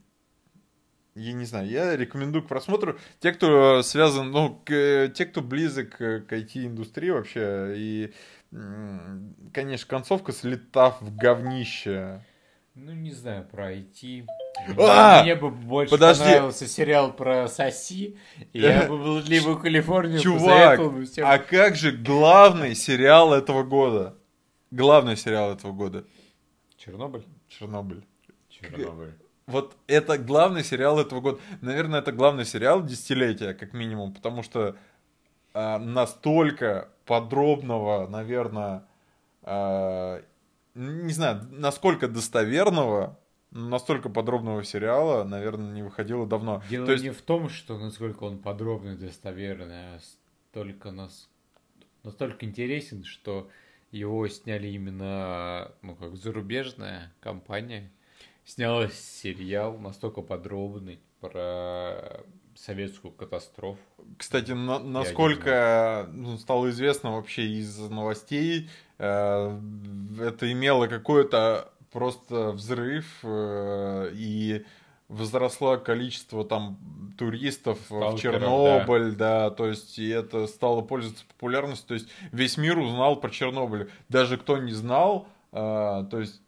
Я 1.15 1.33
не 1.33 1.45
знаю, 1.45 1.69
я 1.69 1.97
рекомендую 1.97 2.43
к 2.43 2.49
просмотру. 2.49 2.99
Те, 3.21 3.33
кто 3.33 3.83
связан, 3.83 4.33
ну, 4.33 4.61
к- 4.65 5.09
те, 5.15 5.27
кто 5.27 5.43
близок 5.43 5.91
к, 5.97 6.25
IT-индустрии 6.29 7.11
вообще, 7.11 7.75
и, 7.77 8.13
конечно, 9.53 9.89
концовка 9.89 10.33
слетав 10.33 11.01
в 11.01 11.15
говнище. 11.17 12.21
Ну, 12.75 12.93
не 12.93 13.13
знаю, 13.13 13.47
про 13.49 13.73
IT. 13.73 14.27
А! 14.79 15.23
Мне 15.23 15.35
бы 15.35 15.51
больше 15.51 15.91
Подожди. 15.91 16.25
понравился 16.25 16.67
сериал 16.67 17.13
про 17.13 17.49
Соси, 17.49 18.17
я 18.53 18.87
бы 18.87 18.99
был 18.99 19.19
либо 19.21 19.51
в 19.51 19.61
Калифорнию, 19.63 20.21
Чувак, 20.21 20.81
бы 20.93 21.05
всем. 21.05 21.27
а 21.27 21.39
как 21.39 21.77
же 21.77 21.93
главный 21.93 22.75
сериал 22.75 23.35
этого 23.35 23.63
года? 23.63 24.15
Главный 24.71 25.17
сериал 25.17 25.53
этого 25.53 25.73
года. 25.73 26.05
Чернобыль? 26.77 27.25
Чернобыль. 27.49 28.05
Чернобыль. 28.49 29.15
Вот 29.47 29.77
это 29.87 30.17
главный 30.19 30.65
сериал 30.65 30.99
этого 30.99 31.21
года. 31.21 31.41
Наверное, 31.61 32.01
это 32.01 32.13
главный 32.13 32.45
сериал 32.45 32.83
десятилетия, 32.83 33.53
как 33.53 33.75
минимум, 33.75 34.15
потому 34.15 34.43
что 34.43 34.77
а, 35.53 35.79
настолько 35.79 36.89
подробного, 37.05 38.09
наверное, 38.09 38.85
а, 39.43 40.23
не 40.75 41.13
знаю, 41.13 41.47
насколько 41.51 42.09
достоверного, 42.09 43.19
но 43.19 43.24
настолько 43.55 44.09
подробного 44.11 44.63
сериала, 44.65 45.25
наверное, 45.25 45.73
не 45.73 45.83
выходило 45.83 46.27
давно. 46.27 46.63
Дело 46.69 46.87
То 46.87 46.93
есть, 46.93 47.05
не 47.05 47.11
в 47.11 47.23
том, 47.23 47.49
что 47.49 47.79
насколько 47.79 48.25
он 48.25 48.39
подробный, 48.39 48.97
достоверный, 48.97 49.97
а 49.97 50.01
столько 50.51 50.91
нас... 50.91 51.29
настолько 52.03 52.45
интересен, 52.45 53.05
что 53.05 53.49
его 53.91 54.27
сняли 54.29 54.69
именно, 54.69 55.73
ну, 55.83 55.95
как 55.95 56.17
зарубежная 56.17 57.13
компания. 57.21 57.91
Сняла 58.45 58.89
сериал 58.89 59.79
настолько 59.79 60.21
подробный 60.21 61.01
про 61.21 62.25
советскую 62.57 63.13
катастрофу. 63.13 63.81
Кстати, 64.19 64.53
на- 64.53 64.79
насколько 64.79 66.09
ну, 66.13 66.37
стало 66.39 66.71
известно 66.71 67.13
вообще 67.13 67.47
из 67.47 67.79
новостей, 67.79 68.69
э, 68.99 69.61
это 70.21 70.53
имело 70.53 70.87
какой-то 70.87 71.73
просто 71.95 72.51
взрыв, 72.51 73.07
э, 73.23 74.11
и 74.15 74.65
возросло 75.09 75.79
количество 75.79 76.45
там 76.45 76.77
туристов 77.17 77.79
в 77.83 77.85
Сталкеров, 77.87 78.21
Чернобыль, 78.21 79.15
да. 79.15 79.51
то 79.51 79.67
есть 79.67 79.99
и 79.99 80.09
это 80.09 80.49
стало 80.49 80.83
пользоваться 80.83 81.25
популярностью, 81.27 81.87
то 81.87 81.95
есть 81.95 82.09
весь 82.33 82.57
мир 82.57 82.79
узнал 82.79 83.17
про 83.17 83.31
Чернобыль. 83.31 83.91
Даже 84.09 84.37
кто 84.37 84.59
не 84.59 84.73
знал, 84.73 85.29
э, 85.53 86.05
то 86.11 86.19
есть 86.19 86.41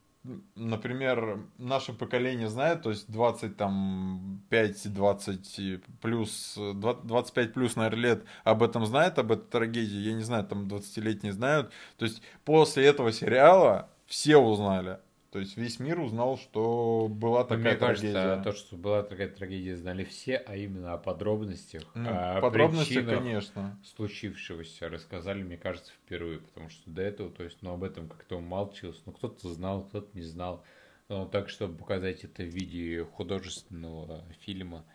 Например, 0.56 1.38
наше 1.56 1.92
поколение 1.92 2.48
знает, 2.48 2.82
то 2.82 2.90
есть 2.90 3.08
20, 3.12 3.56
там, 3.56 4.42
5, 4.48 4.92
20 4.92 5.80
плюс, 6.00 6.54
э, 6.56 6.72
20 6.74 7.06
25 7.06 7.52
плюс, 7.52 7.76
наверное, 7.76 8.00
лет 8.00 8.24
об 8.42 8.64
этом 8.64 8.84
знает, 8.86 9.20
об 9.20 9.30
этой 9.30 9.48
трагедии, 9.48 9.98
я 9.98 10.14
не 10.14 10.24
знаю, 10.24 10.44
там 10.44 10.66
20-летние 10.66 11.32
знают. 11.32 11.70
То 11.96 12.06
есть 12.06 12.22
после 12.44 12.86
этого 12.86 13.12
сериала 13.12 13.88
все 14.06 14.36
узнали. 14.36 14.98
То 15.36 15.40
есть 15.40 15.58
весь 15.58 15.78
мир 15.80 16.00
узнал, 16.00 16.38
что 16.38 17.08
была 17.10 17.40
Но 17.42 17.48
такая 17.48 17.72
Мне 17.72 17.76
кажется, 17.76 18.10
трагедия. 18.10 18.42
то, 18.42 18.52
что 18.52 18.76
была 18.78 19.02
такая 19.02 19.28
трагедия, 19.28 19.76
знали 19.76 20.02
все, 20.04 20.38
а 20.38 20.56
именно 20.56 20.94
о 20.94 20.96
подробностях, 20.96 21.82
Ну, 21.94 22.08
о 22.10 22.40
подробности, 22.40 22.94
причинах 22.94 23.18
конечно. 23.18 23.78
случившегося 23.84 24.88
рассказали, 24.88 25.42
мне 25.42 25.58
кажется, 25.58 25.92
впервые, 25.92 26.38
потому 26.38 26.70
что 26.70 26.88
до 26.90 27.02
этого, 27.02 27.30
то 27.30 27.44
есть, 27.44 27.58
ну, 27.60 27.74
об 27.74 27.84
этом 27.84 28.08
как-то 28.08 28.36
умалчивалось, 28.38 29.02
ну, 29.04 29.12
кто-то 29.12 29.50
знал, 29.52 29.82
кто-то 29.84 30.08
не 30.16 30.22
знал, 30.22 30.64
но 31.10 31.26
так, 31.26 31.50
чтобы 31.50 31.76
показать 31.76 32.24
это 32.24 32.42
в 32.42 32.46
виде 32.46 33.04
художественного 33.04 34.24
фильма, 34.40 34.86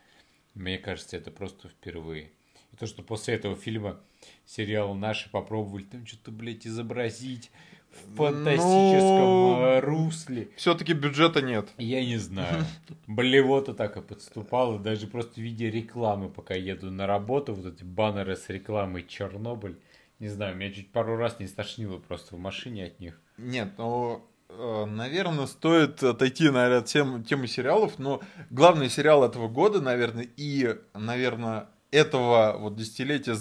мне 0.56 0.80
кажется, 0.80 1.18
это 1.18 1.30
просто 1.30 1.68
впервые. 1.68 2.32
И 2.74 2.78
то, 2.78 2.88
что 2.88 3.04
после 3.04 3.36
этого 3.36 3.56
фильма 3.56 4.00
сериал 4.48 4.96
наши 4.96 5.30
попробовали 5.30 5.84
там 5.84 6.08
что-то, 6.08 6.32
блядь, 6.32 6.66
изобразить 6.66 7.52
в 7.92 8.16
фантастическом 8.16 8.62
Ну, 8.62 9.62
э, 9.62 9.80
русле. 9.80 10.50
Все-таки 10.56 10.94
бюджета 10.94 11.42
нет. 11.42 11.70
Я 11.78 12.04
не 12.06 12.18
знаю. 12.18 12.66
Блевота 13.08 13.74
так 13.74 13.98
и 13.98 14.02
подступала, 14.02 14.80
даже 14.80 15.08
просто 15.08 15.36
в 15.36 15.44
виде 15.44 15.70
рекламы, 15.70 16.30
пока 16.30 16.54
еду 16.56 16.90
на 16.92 17.08
работу, 17.08 17.54
вот 17.54 17.74
эти 17.74 17.84
баннеры 17.84 18.36
с 18.36 18.50
рекламой 18.50 19.06
Чернобыль. 19.08 19.80
Не 20.20 20.30
знаю, 20.30 20.56
меня 20.56 20.72
чуть 20.72 20.92
пару 20.92 21.16
раз 21.18 21.40
не 21.40 21.48
стошнило 21.48 21.98
просто 21.98 22.36
в 22.36 22.40
машине 22.40 22.86
от 22.86 23.00
них. 23.00 23.20
Нет, 23.38 23.74
ну, 23.78 24.24
э, 24.50 24.86
наверное, 24.86 25.48
стоит 25.48 26.04
отойти, 26.04 26.50
наверное, 26.50 26.80
от 26.80 26.86
тем, 26.86 27.24
темы 27.24 27.48
сериалов, 27.48 27.98
но 27.98 28.22
главный 28.52 28.90
сериал 28.90 29.24
этого 29.24 29.48
года, 29.48 29.82
наверное, 29.82 30.28
и, 30.38 30.78
наверное, 30.94 31.70
этого 31.90 32.56
вот 32.58 32.76
десятилетия, 32.76 33.36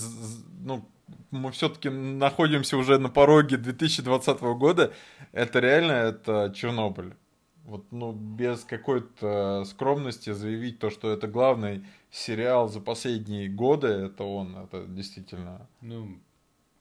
ну, 0.63 0.89
мы 1.31 1.51
все-таки 1.53 1.89
находимся 1.89 2.77
уже 2.77 2.99
на 2.99 3.09
пороге 3.09 3.57
2020 3.57 4.41
года, 4.41 4.93
это 5.33 5.61
реально, 5.61 5.93
это 5.93 6.53
Чернобыль. 6.55 7.15
Вот, 7.65 7.93
ну, 7.93 8.13
без 8.13 8.65
какой-то 8.65 9.65
скромности 9.65 10.33
заявить 10.33 10.79
то, 10.79 10.91
что 10.91 11.13
это 11.13 11.29
главный 11.29 11.85
сериал 12.11 12.69
за 12.69 12.81
последние 12.81 13.49
годы, 13.49 13.89
это 13.89 14.25
он, 14.25 14.57
это 14.57 14.87
действительно... 14.87 15.69
Ну, 15.81 16.21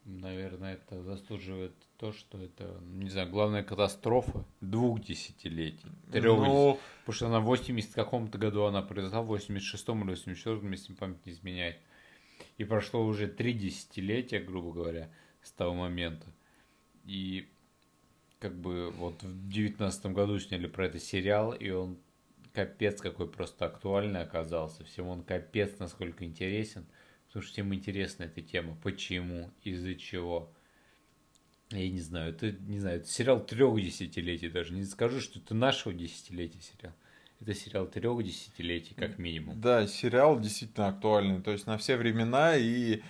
наверное, 0.04 0.74
это 0.74 1.02
заслуживает 1.02 1.74
то, 1.96 2.12
что 2.12 2.38
это, 2.38 2.80
не 2.82 3.10
знаю, 3.10 3.30
главная 3.30 3.62
катастрофа 3.62 4.44
двух 4.60 5.02
десятилетий. 5.02 5.86
Трех 6.10 6.38
Ну, 6.38 6.78
Потому 7.00 7.14
что 7.14 7.26
она 7.26 7.40
в 7.40 7.44
80 7.44 7.92
каком-то 7.92 8.38
году 8.38 8.64
она 8.64 8.82
произошла, 8.82 9.22
в 9.22 9.32
86-м 9.32 10.08
или 10.08 10.14
84-м, 10.14 10.72
если 10.72 10.94
память 10.94 11.24
не 11.26 11.32
изменяет. 11.32 11.76
И 12.58 12.64
прошло 12.64 13.04
уже 13.04 13.28
три 13.28 13.52
десятилетия, 13.52 14.40
грубо 14.40 14.72
говоря, 14.72 15.10
с 15.42 15.52
того 15.52 15.74
момента. 15.74 16.26
И 17.04 17.48
как 18.38 18.58
бы 18.58 18.90
вот 18.90 19.22
в 19.22 19.48
19 19.48 20.06
году 20.06 20.38
сняли 20.38 20.66
про 20.66 20.86
это 20.86 20.98
сериал, 20.98 21.52
и 21.52 21.70
он 21.70 21.98
капец 22.52 23.00
какой 23.00 23.30
просто 23.30 23.66
актуальный 23.66 24.22
оказался. 24.22 24.84
Всем 24.84 25.06
он 25.06 25.22
капец 25.22 25.78
насколько 25.78 26.24
интересен. 26.24 26.86
Потому 27.26 27.42
что 27.44 27.52
всем 27.52 27.74
интересна 27.74 28.24
эта 28.24 28.42
тема. 28.42 28.76
Почему? 28.82 29.50
Из-за 29.62 29.94
чего? 29.94 30.52
Я 31.70 31.88
не 31.88 32.00
знаю, 32.00 32.32
это 32.32 32.50
не 32.50 32.80
знаю, 32.80 32.98
это 32.98 33.08
сериал 33.08 33.44
трех 33.46 33.80
десятилетий 33.80 34.48
даже. 34.48 34.74
Не 34.74 34.82
скажу, 34.82 35.20
что 35.20 35.38
это 35.38 35.54
нашего 35.54 35.94
десятилетия 35.94 36.60
сериал. 36.60 36.92
Это 37.40 37.54
сериал 37.54 37.86
трех 37.86 38.22
десятилетий, 38.22 38.94
как 38.94 39.18
минимум. 39.18 39.58
Да, 39.60 39.86
сериал 39.86 40.38
действительно 40.38 40.88
актуальный, 40.88 41.40
то 41.40 41.50
есть 41.50 41.66
на 41.66 41.78
все 41.78 41.96
времена 41.96 42.56
и 42.56 43.00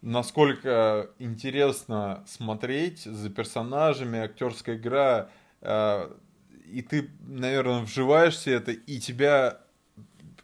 насколько 0.00 1.10
интересно 1.18 2.22
смотреть 2.26 3.02
за 3.02 3.30
персонажами, 3.30 4.20
актерская 4.20 4.76
игра, 4.76 5.28
э, 5.60 6.12
и 6.66 6.82
ты, 6.82 7.10
наверное, 7.20 7.82
вживаешься 7.82 8.50
в 8.50 8.54
это, 8.54 8.70
и 8.72 9.00
тебя, 9.00 9.60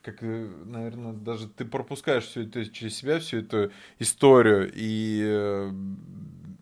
как, 0.02 0.22
наверное, 0.22 1.12
даже 1.12 1.46
ты 1.46 1.64
пропускаешь 1.64 2.25
все 2.25 2.44
это 2.44 2.66
через 2.66 2.96
себя, 2.96 3.20
всю 3.20 3.38
эту 3.38 3.70
историю, 3.99 4.72
и 4.75 5.22
э, 5.25 5.72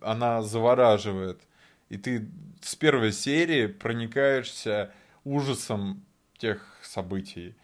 она 0.01 0.43
завораживает. 0.43 1.41
И 1.89 1.97
ты 1.97 2.29
с 2.61 2.75
первой 2.75 3.13
серии 3.13 3.69
проникаешься 3.69 4.93
ужасом 5.25 6.05
тех 6.39 6.65
событий. 6.83 7.55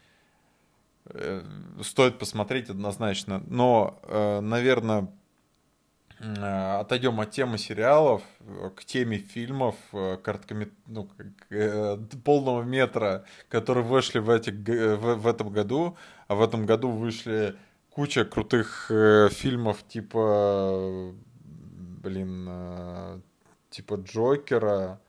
Э, 1.07 1.43
Стоит 1.83 2.19
посмотреть 2.19 2.71
однозначно. 2.71 3.43
Но, 3.47 3.99
наверное, 4.43 5.09
э, 6.21 6.81
отойдем 6.81 7.21
от 7.21 7.31
темы 7.31 7.59
сериалов 7.59 8.23
э, 8.40 8.71
к 8.76 8.85
теме 8.85 9.19
фильмов 9.19 9.76
э, 9.93 10.16
короткомет... 10.23 10.73
ну, 10.87 11.09
э, 11.50 11.97
полного 12.25 12.62
метра, 12.62 13.25
которые 13.49 13.85
вышли 13.85 14.19
в, 14.19 14.31
этих, 14.31 14.62
г- 14.62 14.97
в, 14.97 15.16
в 15.16 15.26
этом 15.26 15.50
году. 15.50 15.97
А 16.28 16.35
в 16.35 16.43
этом 16.43 16.66
году 16.66 16.90
вышли 16.90 17.57
куча 17.90 18.25
крутых 18.25 18.90
э, 18.90 19.28
фильмов 19.31 19.87
типа, 19.87 21.12
блин, 22.02 22.47
э, 22.49 23.21
типа 23.71 23.95
Джокера. 23.97 25.00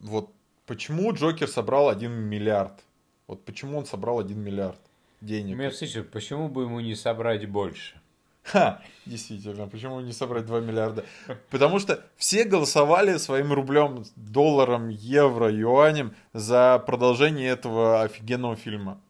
Вот 0.00 0.30
почему 0.66 1.12
Джокер 1.12 1.48
собрал 1.48 1.88
1 1.88 2.10
миллиард? 2.10 2.84
Вот 3.26 3.44
почему 3.44 3.78
он 3.78 3.86
собрал 3.86 4.18
1 4.18 4.38
миллиард 4.38 4.80
денег? 5.20 5.56
Мерсичев, 5.56 6.08
почему 6.10 6.48
бы 6.48 6.62
ему 6.62 6.80
не 6.80 6.94
собрать 6.94 7.48
больше? 7.48 8.00
Ха, 8.42 8.82
действительно, 9.04 9.68
почему 9.68 10.00
не 10.00 10.12
собрать 10.12 10.46
2 10.46 10.60
миллиарда? 10.60 11.04
Потому 11.50 11.78
что 11.78 12.02
все 12.16 12.44
голосовали 12.44 13.18
своим 13.18 13.52
рублем, 13.52 14.04
долларом, 14.16 14.88
евро, 14.88 15.52
юанем 15.52 16.14
за 16.32 16.82
продолжение 16.86 17.50
этого 17.50 18.02
офигенного 18.02 18.56
фильма. 18.56 19.00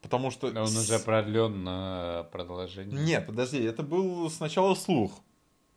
Потому 0.00 0.30
что... 0.30 0.46
Он 0.48 0.56
уже 0.56 0.98
продлен 0.98 1.62
на 1.62 2.26
продолжение. 2.32 2.98
Нет, 2.98 3.26
подожди, 3.26 3.62
это 3.62 3.82
был 3.82 4.30
сначала 4.30 4.74
слух. 4.74 5.12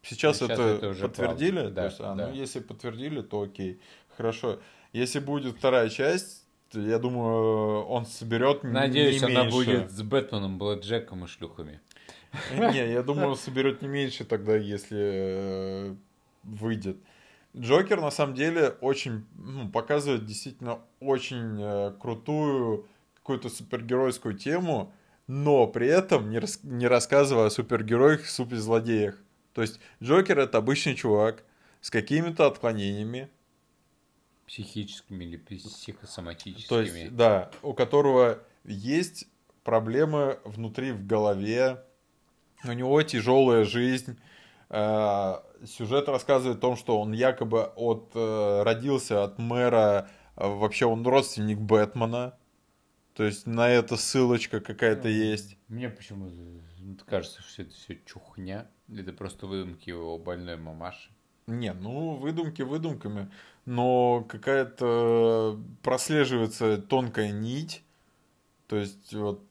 Сейчас, 0.01 0.37
Сейчас 0.37 0.49
это, 0.49 0.61
это 0.63 0.87
уже 0.89 1.07
подтвердили? 1.07 1.61
правда. 1.61 1.71
Да, 1.71 1.81
То 1.81 1.87
есть, 1.87 1.99
а, 2.01 2.15
да. 2.15 2.27
ну, 2.27 2.33
если 2.33 2.59
подтвердили, 2.59 3.21
то 3.21 3.41
окей. 3.41 3.79
Хорошо. 4.17 4.59
Если 4.91 5.19
будет 5.19 5.57
вторая 5.57 5.89
часть, 5.89 6.45
то 6.71 6.79
я 6.79 6.99
думаю, 6.99 7.83
он 7.85 8.05
соберет 8.05 8.63
Надеюсь, 8.63 9.21
не 9.21 9.27
она 9.27 9.43
меньше. 9.43 9.55
будет 9.55 9.91
с 9.91 10.01
Бэтменом, 10.01 10.57
Блэкджеком 10.57 11.25
и 11.25 11.27
шлюхами. 11.27 11.79
Не, 12.51 12.91
я 12.91 13.03
думаю, 13.03 13.35
соберет 13.35 13.81
не 13.81 13.87
меньше 13.87 14.25
тогда, 14.25 14.55
если 14.55 14.97
э, 14.99 15.95
выйдет. 16.43 16.97
Джокер, 17.55 18.01
на 18.01 18.09
самом 18.09 18.33
деле, 18.33 18.69
очень 18.81 19.25
ну, 19.35 19.69
показывает 19.69 20.25
действительно 20.25 20.79
очень 20.99 21.59
э, 21.61 21.93
крутую 21.99 22.87
какую-то 23.15 23.49
супергеройскую 23.49 24.35
тему, 24.35 24.91
но 25.27 25.67
при 25.67 25.87
этом 25.87 26.29
не, 26.31 26.39
рас- 26.39 26.63
не 26.63 26.87
рассказывая 26.87 27.45
о 27.47 27.49
супергероях, 27.51 28.25
суперзлодеях. 28.25 29.15
То 29.53 29.61
есть 29.61 29.79
Джокер 30.01 30.39
это 30.39 30.57
обычный 30.57 30.95
чувак 30.95 31.43
с 31.81 31.91
какими-то 31.91 32.47
отклонениями, 32.47 33.29
Психическими 34.53 35.23
или 35.25 35.37
психосоматическими. 35.37 36.67
то 36.67 36.79
есть, 36.79 37.15
да, 37.15 37.49
у 37.63 37.73
которого 37.73 38.37
есть 38.63 39.25
проблемы 39.63 40.37
внутри 40.43 40.91
в 40.91 41.07
голове, 41.07 41.83
у 42.63 42.71
него 42.71 43.01
тяжелая 43.01 43.63
жизнь. 43.63 44.15
Э, 44.69 45.37
Сюжет 45.65 46.07
рассказывает 46.07 46.59
о 46.59 46.61
том, 46.61 46.75
что 46.75 47.01
он 47.01 47.13
якобы 47.13 47.63
от, 47.75 48.11
э, 48.13 48.61
родился 48.61 49.23
от 49.23 49.39
мэра, 49.39 50.07
э, 50.35 50.47
вообще 50.47 50.85
он 50.85 51.03
родственник 51.03 51.57
Бэтмена. 51.57 52.37
То 53.15 53.23
есть 53.23 53.47
на 53.47 53.69
это 53.69 53.97
ссылочка 53.97 54.59
какая-то 54.59 55.07
есть. 55.07 55.57
Мне 55.67 55.89
почему-то 55.89 57.03
кажется, 57.05 57.41
что 57.41 57.63
это 57.63 57.73
все 57.73 57.99
чухня. 58.05 58.69
Это 58.87 59.13
просто 59.13 59.47
выдумки 59.47 59.89
его 59.89 60.19
больной 60.19 60.57
мамаши. 60.57 61.09
Не, 61.47 61.73
ну 61.73 62.15
выдумки 62.15 62.61
выдумками, 62.61 63.29
но 63.65 64.25
какая-то 64.29 65.59
прослеживается 65.81 66.77
тонкая 66.77 67.31
нить. 67.31 67.83
То 68.67 68.77
есть 68.77 69.13
вот 69.13 69.41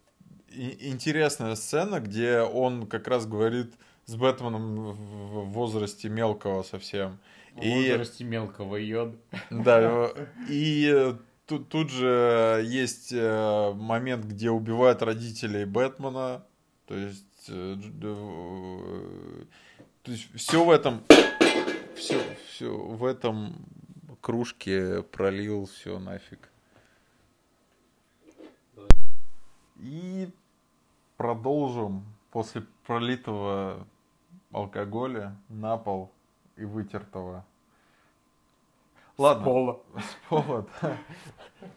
и- 0.49 0.88
интересная 0.90 1.54
сцена, 1.54 2.00
где 2.00 2.40
он 2.40 2.87
как 2.87 3.08
раз 3.08 3.26
говорит 3.26 3.75
с 4.06 4.14
Бэтменом 4.16 4.92
в 4.92 5.52
возрасте 5.52 6.08
мелкого 6.08 6.62
совсем. 6.62 7.18
В 7.54 7.62
И- 7.62 7.90
возрасте 7.90 8.25
мелкого 8.25 8.76
йода. 8.76 9.16
Да, 9.50 10.11
и 10.49 11.14
тут, 11.46 11.68
тут 11.68 11.90
же 11.90 12.62
есть 12.66 13.12
э, 13.12 13.72
момент, 13.75 14.25
где 14.25 14.50
убивают 14.50 15.02
родителей 15.02 15.66
Бэтмена. 15.66 16.44
То 16.86 16.95
есть, 16.97 17.47
э, 17.49 17.76
э, 18.02 19.45
то 20.02 20.10
есть 20.10 20.28
все 20.34 20.64
в 20.64 20.71
этом, 20.71 21.02
все, 21.97 22.21
все 22.49 22.76
в 22.76 23.05
этом 23.05 23.67
кружке 24.21 25.02
пролил 25.02 25.67
все 25.67 25.99
нафиг. 25.99 26.50
И 29.76 30.31
продолжим 31.17 32.05
после 32.31 32.63
пролитого 32.87 33.87
алкоголя 34.52 35.37
на 35.49 35.76
пол 35.76 36.13
и 36.57 36.65
вытертого. 36.65 37.45
Ладно. 39.19 39.45
Пола. 39.45 39.81
С 39.97 40.28
пола, 40.28 40.67
да. 40.81 40.97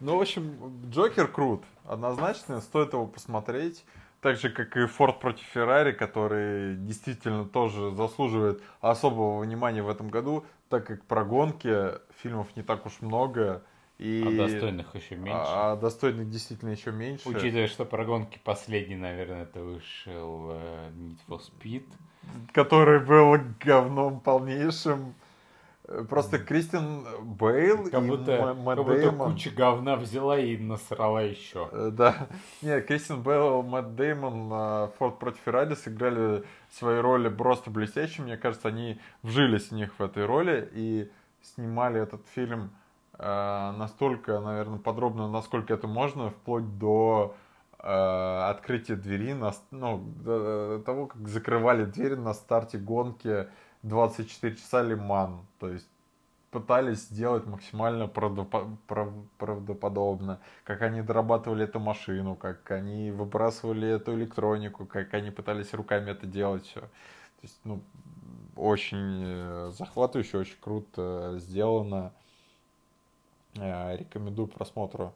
Ну, 0.00 0.16
в 0.16 0.20
общем, 0.20 0.90
Джокер 0.90 1.28
крут. 1.28 1.64
Однозначно, 1.84 2.60
стоит 2.60 2.92
его 2.92 3.06
посмотреть. 3.06 3.84
Так 4.20 4.36
же, 4.38 4.50
как 4.50 4.76
и 4.76 4.86
Форд 4.86 5.20
против 5.20 5.44
Феррари, 5.44 5.92
который 5.92 6.76
действительно 6.76 7.44
тоже 7.44 7.94
заслуживает 7.94 8.62
особого 8.80 9.40
внимания 9.40 9.82
в 9.82 9.88
этом 9.88 10.08
году, 10.08 10.44
так 10.68 10.86
как 10.86 11.04
про 11.04 11.24
гонки 11.24 11.92
фильмов 12.22 12.48
не 12.56 12.62
так 12.62 12.86
уж 12.86 13.00
много. 13.00 13.62
И... 13.98 14.24
А 14.26 14.48
достойных 14.48 14.94
еще 14.94 15.16
меньше. 15.16 15.38
А, 15.38 15.72
а 15.72 15.76
достойных 15.76 16.28
действительно 16.28 16.70
еще 16.70 16.92
меньше. 16.92 17.28
Учитывая, 17.28 17.66
что 17.66 17.84
про 17.84 18.04
гонки 18.04 18.40
последний, 18.42 18.96
наверное, 18.96 19.44
это 19.44 19.60
вышел 19.60 20.50
э, 20.50 20.90
Need 20.90 21.18
for 21.28 21.40
Speed. 21.40 21.84
Который 22.52 23.00
был 23.00 23.38
говном 23.60 24.20
полнейшим. 24.20 25.14
Просто 26.08 26.40
Кристин 26.40 27.06
Бейл 27.22 27.88
Как 27.90 28.02
и 28.02 28.08
будто, 28.08 28.54
Мэтт 28.54 28.78
как 28.78 28.86
будто 28.86 29.12
куча 29.12 29.50
говна 29.50 29.96
взяла 29.96 30.36
и 30.38 30.56
насрала 30.56 31.22
еще. 31.22 31.68
Э, 31.70 31.90
Да. 31.92 32.28
Не, 32.60 32.80
Кристин 32.80 33.22
Белл, 33.22 33.62
Мэтт 33.62 33.94
Деймон, 33.94 34.50
э, 34.52 34.88
Форд 34.98 35.20
против 35.20 35.40
Феррари 35.44 35.74
сыграли 35.74 36.42
свои 36.70 36.98
роли 36.98 37.28
просто 37.28 37.70
блестяще. 37.70 38.22
Мне 38.22 38.36
кажется, 38.36 38.68
они 38.68 39.00
вжились 39.22 39.68
в 39.68 39.72
них 39.72 39.96
в 39.96 40.02
этой 40.02 40.26
роли 40.26 40.68
и 40.72 41.08
снимали 41.42 42.00
этот 42.00 42.26
фильм 42.34 42.72
э, 43.18 43.72
настолько, 43.78 44.40
наверное, 44.40 44.80
подробно, 44.80 45.30
насколько 45.30 45.72
это 45.72 45.86
можно, 45.86 46.30
вплоть 46.30 46.78
до 46.78 47.36
э, 47.78 48.48
открытия 48.50 48.96
двери, 48.96 49.34
на, 49.34 49.52
ну, 49.70 49.98
до 49.98 50.82
того, 50.84 51.06
как 51.06 51.28
закрывали 51.28 51.84
дверь 51.84 52.16
на 52.16 52.34
старте 52.34 52.78
гонки 52.78 53.46
24 53.86 54.56
часа 54.56 54.82
Лиман. 54.82 55.46
То 55.58 55.68
есть 55.68 55.88
пытались 56.50 57.08
сделать 57.08 57.46
максимально 57.46 58.04
правдопо- 58.04 58.76
прав- 58.86 59.28
правдоподобно, 59.38 60.40
как 60.64 60.82
они 60.82 61.02
дорабатывали 61.02 61.64
эту 61.64 61.80
машину, 61.80 62.34
как 62.34 62.70
они 62.70 63.10
выбрасывали 63.10 63.88
эту 63.88 64.14
электронику, 64.14 64.86
как 64.86 65.12
они 65.14 65.30
пытались 65.30 65.74
руками 65.74 66.10
это 66.10 66.26
делать 66.26 66.64
все. 66.64 66.80
То 66.80 67.42
есть, 67.42 67.60
ну, 67.64 67.82
очень 68.56 69.22
э, 69.24 69.70
захватывающе, 69.76 70.38
очень 70.38 70.56
круто 70.60 71.34
сделано. 71.38 72.12
Э, 73.56 73.96
Рекомендую 73.96 74.48
к 74.48 74.54
просмотру. 74.54 75.14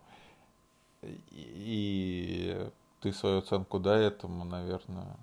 И, 1.02 1.22
и 1.30 2.70
ты 3.00 3.12
свою 3.12 3.38
оценку 3.38 3.78
дай 3.78 4.04
этому, 4.04 4.44
наверное, 4.44 5.16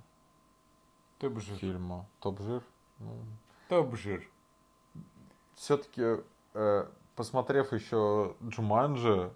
Топ-жир. 1.20 1.58
фильму. 1.58 2.08
Топ-жир? 2.20 2.64
Топ-жир. 3.70 4.24
все-таки, 5.56 6.24
посмотрев 7.16 7.74
еще 7.74 8.36
Джуманджи, 8.44 9.32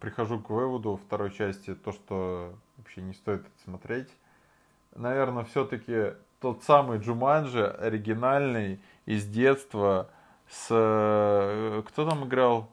прихожу 0.00 0.40
к 0.40 0.50
выводу 0.50 0.96
второй 0.96 1.30
части, 1.30 1.74
то, 1.74 1.92
что 1.92 2.54
вообще 2.76 3.02
не 3.02 3.14
стоит 3.14 3.40
это 3.42 3.62
смотреть. 3.64 4.08
Наверное, 4.94 5.44
все-таки 5.44 6.14
тот 6.40 6.62
самый 6.64 6.98
Джуманджи, 6.98 7.64
оригинальный, 7.66 8.80
из 9.06 9.26
детства, 9.26 10.10
с... 10.48 10.68
э, 10.70 11.82
Кто 11.86 12.08
там 12.08 12.24
играл? 12.26 12.70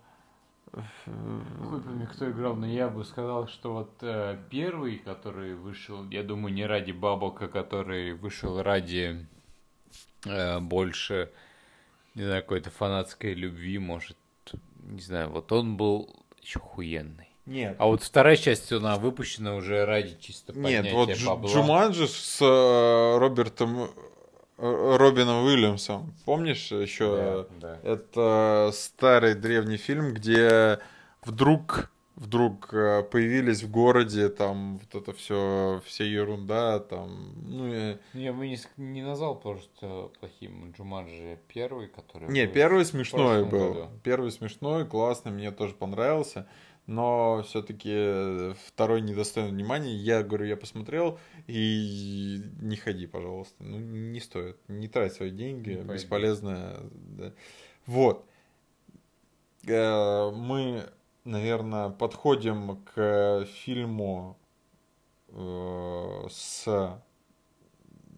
Хуй 0.74 1.82
пойми, 1.82 2.06
кто 2.08 2.30
играл, 2.30 2.56
но 2.56 2.66
я 2.66 2.90
бы 2.90 3.06
сказал, 3.06 3.48
что 3.48 3.74
вот 3.74 3.92
э, 4.02 4.38
первый, 4.50 4.98
который 4.98 5.56
вышел, 5.56 6.04
я 6.10 6.24
думаю, 6.24 6.54
не 6.54 6.66
ради 6.66 6.92
бабок, 6.92 7.42
а 7.42 7.48
который 7.48 8.14
вышел 8.14 8.62
ради 8.62 9.26
э, 10.26 10.60
больше, 10.60 11.30
не 12.16 12.24
знаю, 12.24 12.42
какой-то 12.42 12.70
фанатской 12.70 13.34
любви, 13.34 13.78
может, 13.80 14.18
не 14.84 15.02
знаю, 15.02 15.30
вот 15.30 15.52
он 15.52 15.78
был 15.78 16.16
еще 16.42 16.60
хуенный. 16.60 17.30
Нет, 17.46 17.76
А 17.78 17.86
вот 17.86 18.02
вторая 18.02 18.38
часть, 18.38 18.72
она 18.72 18.96
выпущена 18.96 19.56
уже 19.56 19.86
ради 19.86 20.18
чисто 20.20 20.52
Нет, 20.54 20.64
поднятия 20.84 20.94
вот 20.96 21.10
Дж- 21.10 21.26
бабла. 21.28 21.50
Джуманджи 21.52 22.08
с 22.08 22.42
э, 22.42 23.18
Робертом 23.20 23.84
э, 24.58 24.96
Робином 24.98 25.44
Уильямсом. 25.46 26.12
Помнишь 26.26 26.72
еще? 26.72 27.46
Да, 27.62 27.78
да. 27.84 27.90
Это 27.92 28.72
старый 28.74 29.36
древний 29.36 29.78
фильм, 29.78 30.14
где 30.16 30.80
вдруг 31.24 31.92
вдруг 32.16 32.74
э, 32.74 33.04
появились 33.04 33.64
в 33.64 33.72
городе, 33.72 34.30
там 34.30 34.78
вот 34.80 35.02
это 35.02 35.14
все, 35.14 35.82
вся 35.86 36.04
ерунда, 36.04 36.80
там, 36.80 37.34
ну, 37.46 37.74
я... 37.74 38.00
Я 38.14 38.34
бы 38.34 38.48
не, 38.48 38.58
не 38.78 39.02
назвал 39.04 39.40
просто 39.40 40.12
плохим 40.20 40.72
Джуманджи 40.72 41.40
первый, 41.48 41.88
который... 41.88 42.30
Не, 42.30 42.48
первый 42.48 42.86
смешной 42.86 43.46
был. 43.46 43.74
году. 43.74 43.90
Первый 44.04 44.32
смешной, 44.32 44.86
классный, 44.86 45.32
мне 45.32 45.52
тоже 45.52 45.74
понравился. 45.74 46.48
Но 46.88 47.44
все-таки 47.48 48.54
второй 48.68 49.02
недостоин 49.02 49.48
внимания. 49.48 49.96
Я 49.96 50.22
говорю, 50.22 50.46
я 50.46 50.56
посмотрел, 50.56 51.18
и 51.48 52.40
не 52.62 52.76
ходи, 52.76 53.08
пожалуйста. 53.08 53.56
Ну, 53.64 53.80
не 53.80 54.20
стоит. 54.20 54.58
Не 54.68 54.88
трать 54.88 55.14
свои 55.14 55.32
деньги, 55.32 55.72
Не 55.72 55.94
бесполезно. 55.94 56.78
да. 56.94 57.34
Вот. 57.88 58.26
Э, 59.68 60.30
Мы, 60.32 60.88
наверное, 61.26 61.90
подходим 61.90 62.84
к 62.86 63.46
фильму 63.46 64.38
э, 65.30 66.28
с, 66.30 67.02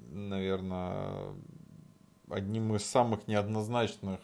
наверное, 0.10 1.34
одним 2.30 2.76
из 2.76 2.86
самых 2.86 3.28
неоднозначных, 3.28 4.20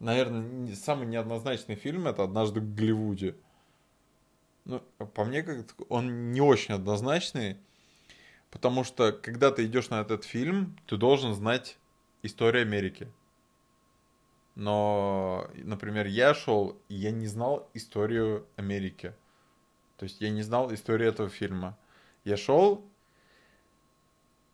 наверное, 0.00 0.74
самый 0.74 1.06
неоднозначный 1.06 1.76
фильм 1.76 2.06
это 2.06 2.24
«Однажды 2.24 2.60
в 2.60 2.74
Голливуде». 2.74 3.36
Ну, 4.64 4.80
по 5.14 5.24
мне, 5.24 5.42
как 5.42 5.66
он 5.88 6.32
не 6.32 6.42
очень 6.42 6.74
однозначный, 6.74 7.56
потому 8.50 8.84
что, 8.84 9.12
когда 9.12 9.50
ты 9.50 9.64
идешь 9.64 9.88
на 9.88 10.00
этот 10.00 10.24
фильм, 10.24 10.76
ты 10.86 10.98
должен 10.98 11.32
знать 11.32 11.78
историю 12.22 12.62
Америки. 12.62 13.08
Но, 14.58 15.48
например, 15.54 16.08
я 16.08 16.34
шел, 16.34 16.76
и 16.88 16.96
я 16.96 17.12
не 17.12 17.28
знал 17.28 17.70
историю 17.74 18.44
Америки. 18.56 19.14
То 19.98 20.02
есть 20.02 20.20
я 20.20 20.30
не 20.30 20.42
знал 20.42 20.74
историю 20.74 21.10
этого 21.10 21.28
фильма. 21.28 21.78
Я 22.24 22.36
шел, 22.36 22.84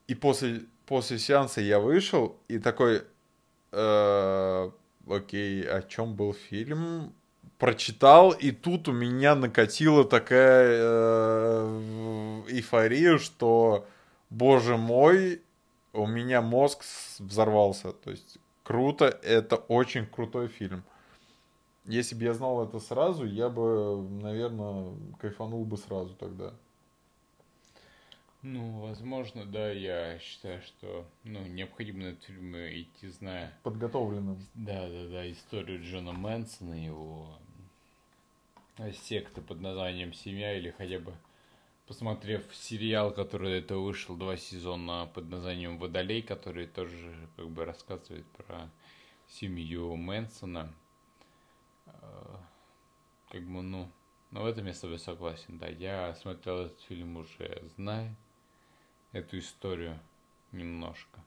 и 0.07 0.15
после, 0.15 0.67
после 0.85 1.19
сеанса 1.19 1.63
я 1.63 1.81
вышел, 1.81 2.37
и 2.49 2.59
такой, 2.59 3.03
э, 3.73 4.71
окей, 5.09 5.67
о 5.67 5.81
чем 5.81 6.15
был 6.15 6.35
фильм? 6.35 7.15
Прочитал, 7.57 8.33
и 8.33 8.51
тут 8.51 8.89
у 8.89 8.93
меня 8.93 9.35
накатила 9.35 10.05
такая 10.05 10.81
э, 10.83 12.43
эйфория, 12.51 13.17
что, 13.17 13.87
боже 14.29 14.77
мой, 14.77 15.41
у 15.95 16.07
меня 16.07 16.43
мозг 16.43 16.85
взорвался. 17.21 17.93
То 17.93 18.11
есть 18.11 18.39
круто, 18.65 19.05
это 19.07 19.57
очень 19.57 20.07
крутой 20.07 20.49
фильм. 20.49 20.83
Если 21.85 22.15
бы 22.17 22.25
я 22.25 22.35
знал 22.35 22.67
это 22.67 22.81
сразу, 22.81 23.25
я 23.25 23.49
бы, 23.49 24.03
наверное, 24.23 24.95
кайфанул 25.21 25.65
бы 25.65 25.77
сразу 25.77 26.15
тогда. 26.15 26.53
Ну, 28.43 28.81
возможно, 28.81 29.45
да, 29.47 29.71
я 29.71 30.19
считаю, 30.19 30.61
что 30.63 31.07
ну, 31.25 31.43
необходимо 31.47 32.05
на 32.05 32.09
этот 32.09 32.25
фильм 32.25 32.55
идти, 32.57 33.09
зная 33.09 33.57
Подготовленным. 33.63 34.39
Да, 34.55 34.87
да, 34.89 35.09
да, 35.09 35.31
историю 35.31 35.83
Джона 35.83 36.13
Мэнсона, 36.13 36.75
его 36.75 37.39
секты 38.93 39.41
под 39.41 39.61
названием 39.61 40.13
«Семья» 40.13 40.57
или 40.57 40.71
хотя 40.77 40.99
бы 40.99 41.15
посмотрев 41.87 42.43
сериал, 42.55 43.13
который 43.13 43.59
этого 43.59 43.81
вышел, 43.83 44.17
два 44.17 44.37
сезона 44.37 45.09
под 45.15 45.29
названием 45.29 45.79
«Водолей», 45.79 46.23
который 46.23 46.67
тоже 46.67 47.15
как 47.37 47.49
бы 47.49 47.65
рассказывает 47.65 48.27
про 48.33 48.71
семью 49.29 49.97
Мэнсона. 49.97 50.73
Э, 51.87 52.37
Как 53.31 53.43
бы, 53.43 53.63
ну, 53.63 53.91
ну, 54.31 54.43
в 54.43 54.47
этом 54.47 54.67
я 54.67 54.75
с 54.75 54.81
тобой 54.81 54.99
согласен, 54.99 55.59
да. 55.59 55.69
Я 55.69 56.15
смотрел 56.15 56.67
этот 56.67 56.81
фильм 56.83 57.17
уже, 57.17 57.63
зная 57.77 58.15
эту 59.13 59.39
историю 59.39 59.99
немножко. 60.53 61.21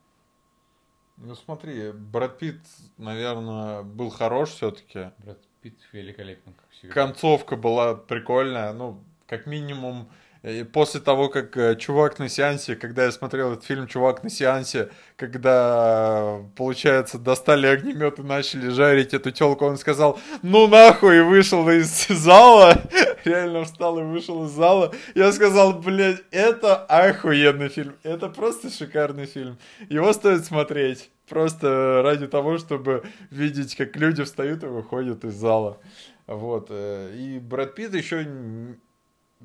Ну 1.18 1.34
смотри, 1.36 1.92
Брэд 1.92 2.38
Питт, 2.38 2.62
наверное, 2.98 3.82
был 3.82 4.10
хорош 4.10 4.50
все-таки. 4.50 5.12
Брэд 5.20 5.40
Питт 5.62 5.80
великолепно, 5.92 6.54
как 6.54 6.70
всегда. 6.70 6.94
Концовка 6.94 7.56
была 7.56 7.96
прикольная, 7.96 8.72
ну, 8.74 9.04
как 9.26 9.48
минимум, 9.48 10.10
э, 10.12 10.27
после 10.72 11.00
того, 11.00 11.30
как 11.30 11.58
э, 11.58 11.76
чувак 11.76 12.20
на 12.20 12.30
сеансе, 12.30 12.76
когда 12.76 13.06
я 13.06 13.12
смотрел 13.12 13.54
этот 13.54 13.66
фильм, 13.66 13.88
чувак 13.88 14.24
на 14.24 14.30
сеансе, 14.30 14.90
когда, 15.16 16.40
э, 16.40 16.44
получается, 16.56 17.18
достали 17.18 17.68
огнемет 17.68 18.20
и 18.20 18.24
начали 18.24 18.70
жарить 18.70 19.14
эту 19.14 19.32
телку, 19.32 19.66
он 19.66 19.78
сказал, 19.78 20.20
ну 20.42 20.68
нахуй, 20.68 21.18
и 21.18 21.22
вышел 21.22 21.68
из 21.70 22.08
зала, 22.10 22.82
реально 23.24 23.64
встал 23.64 24.00
и 24.00 24.04
вышел 24.04 24.46
из 24.46 24.52
зала. 24.52 24.94
Я 25.16 25.32
сказал, 25.32 25.74
блядь, 25.74 26.24
это 26.32 26.76
охуенный 26.76 27.70
фильм, 27.70 27.96
это 28.04 28.30
просто 28.30 28.70
шикарный 28.70 29.26
фильм. 29.26 29.58
Его 29.90 30.14
стоит 30.14 30.46
смотреть. 30.46 31.10
Просто 31.28 32.02
ради 32.06 32.26
того, 32.28 32.58
чтобы 32.58 33.04
видеть, 33.32 33.76
как 33.76 33.98
люди 33.98 34.24
встают 34.24 34.64
и 34.64 34.68
выходят 34.68 35.26
из 35.26 35.34
зала. 35.34 35.78
Вот. 36.26 36.68
э, 36.70 37.14
И 37.18 37.40
Брэд 37.40 37.76
Питт 37.76 37.94
еще 37.94 38.26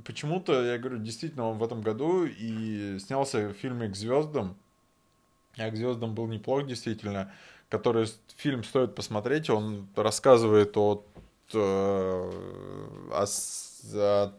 почему-то, 0.05 0.65
я 0.65 0.79
говорю, 0.79 0.99
действительно, 0.99 1.49
он 1.49 1.59
в 1.59 1.65
этом 1.65 1.83
году 1.83 2.25
и 2.25 2.99
снялся 2.99 3.49
в 3.49 3.53
фильме 3.55 3.89
«К 3.89 3.97
звездам». 3.97 4.57
А 5.59 5.71
«К 5.71 5.77
звездам» 5.77 6.15
был 6.15 6.27
неплох, 6.27 6.67
действительно. 6.67 7.33
Который 7.69 8.07
фильм 8.37 8.65
стоит 8.65 8.95
посмотреть. 8.95 9.51
Он 9.51 9.87
рассказывает 9.97 10.77
о, 10.77 11.05
т- 11.51 11.59
о, 11.59 13.25
о 13.95 14.33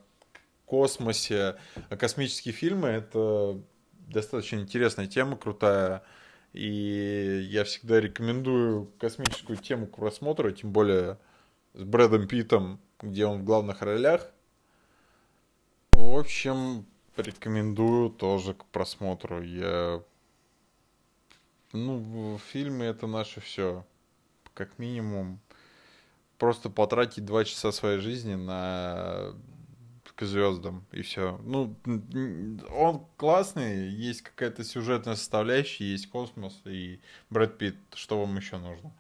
космосе, 0.66 1.56
о 1.90 1.98
космические 1.98 2.54
фильмы. 2.54 2.90
Это 2.90 3.60
достаточно 4.08 4.58
интересная 4.58 5.08
тема, 5.08 5.38
крутая. 5.38 6.04
И 6.54 7.48
я 7.50 7.64
всегда 7.64 8.00
рекомендую 8.00 8.92
космическую 9.00 9.58
тему 9.58 9.88
к 9.88 9.96
просмотру, 9.96 10.52
тем 10.52 10.72
более 10.72 11.18
с 11.74 11.84
Брэдом 11.84 12.28
Питтом, 12.28 12.80
где 13.02 13.26
он 13.26 13.40
в 13.42 13.44
главных 13.44 13.82
ролях. 13.82 14.30
В 15.96 16.18
общем, 16.20 16.86
рекомендую 17.18 18.10
тоже 18.10 18.54
к 18.54 18.66
просмотру. 18.66 19.42
Я... 19.42 20.04
Ну, 21.72 22.40
фильмы 22.52 22.86
это 22.86 23.08
наше 23.08 23.42
все. 23.42 23.86
Как 24.54 24.78
минимум, 24.78 25.40
просто 26.38 26.70
потратить 26.70 27.26
два 27.26 27.44
часа 27.44 27.72
своей 27.72 28.00
жизни 28.00 28.36
на 28.36 29.34
к 30.16 30.26
звездам 30.26 30.86
и 30.92 31.02
все. 31.02 31.40
Ну, 31.44 31.76
он 32.70 33.06
классный, 33.18 33.90
есть 33.90 34.22
какая-то 34.22 34.64
сюжетная 34.64 35.16
составляющая, 35.16 35.86
есть 35.86 36.10
космос 36.10 36.62
и 36.66 37.00
Брэд 37.30 37.58
Питт. 37.58 37.78
Что 37.96 38.20
вам 38.20 38.36
еще 38.38 38.58
нужно? 38.58 38.94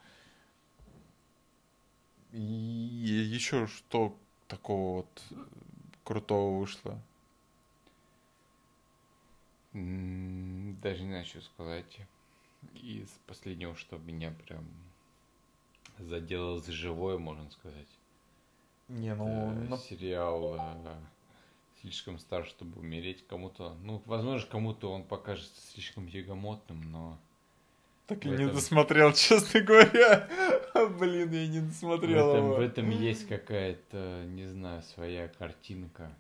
И 2.31 2.41
еще 2.41 3.67
что 3.67 4.17
такого 4.47 4.97
вот 4.97 5.23
крутого 6.03 6.59
вышло? 6.59 6.99
Даже 9.73 11.01
не 11.03 11.09
знаю, 11.09 11.25
что 11.25 11.41
сказать. 11.41 11.99
Из 12.75 13.09
последнего, 13.27 13.75
что 13.75 13.97
меня 13.97 14.31
прям 14.45 14.65
задело 15.97 16.59
за 16.59 16.71
живое, 16.71 17.17
можно 17.17 17.49
сказать. 17.51 17.87
Не, 18.87 19.15
ну, 19.15 19.51
Это 19.51 19.69
на- 19.69 19.77
сериал 19.77 20.55
э, 20.57 20.95
«Слишком 21.81 22.19
стар, 22.19 22.45
чтобы 22.45 22.79
умереть». 22.79 23.25
Кому-то, 23.27 23.73
ну, 23.81 24.01
возможно, 24.05 24.47
кому-то 24.49 24.91
он 24.91 25.03
покажется 25.03 25.59
слишком 25.71 26.09
тягомотным, 26.09 26.91
но... 26.91 27.17
так 28.15 28.25
и 28.25 28.29
в 28.29 28.31
не 28.39 28.43
этом- 28.45 28.55
досмотрел, 28.55 29.13
честно 29.13 29.61
говоря. 29.61 30.27
Блин, 30.99 31.31
я 31.31 31.47
не 31.47 31.59
В 31.59 31.67
досмотрел 31.67 32.29
этом, 32.31 32.45
его. 32.45 32.55
в 32.55 32.59
этом 32.59 32.89
есть 32.89 33.27
какая-то, 33.27 34.23
не 34.27 34.47
знаю, 34.47 34.81
своя 34.83 35.27
картинка, 35.27 36.11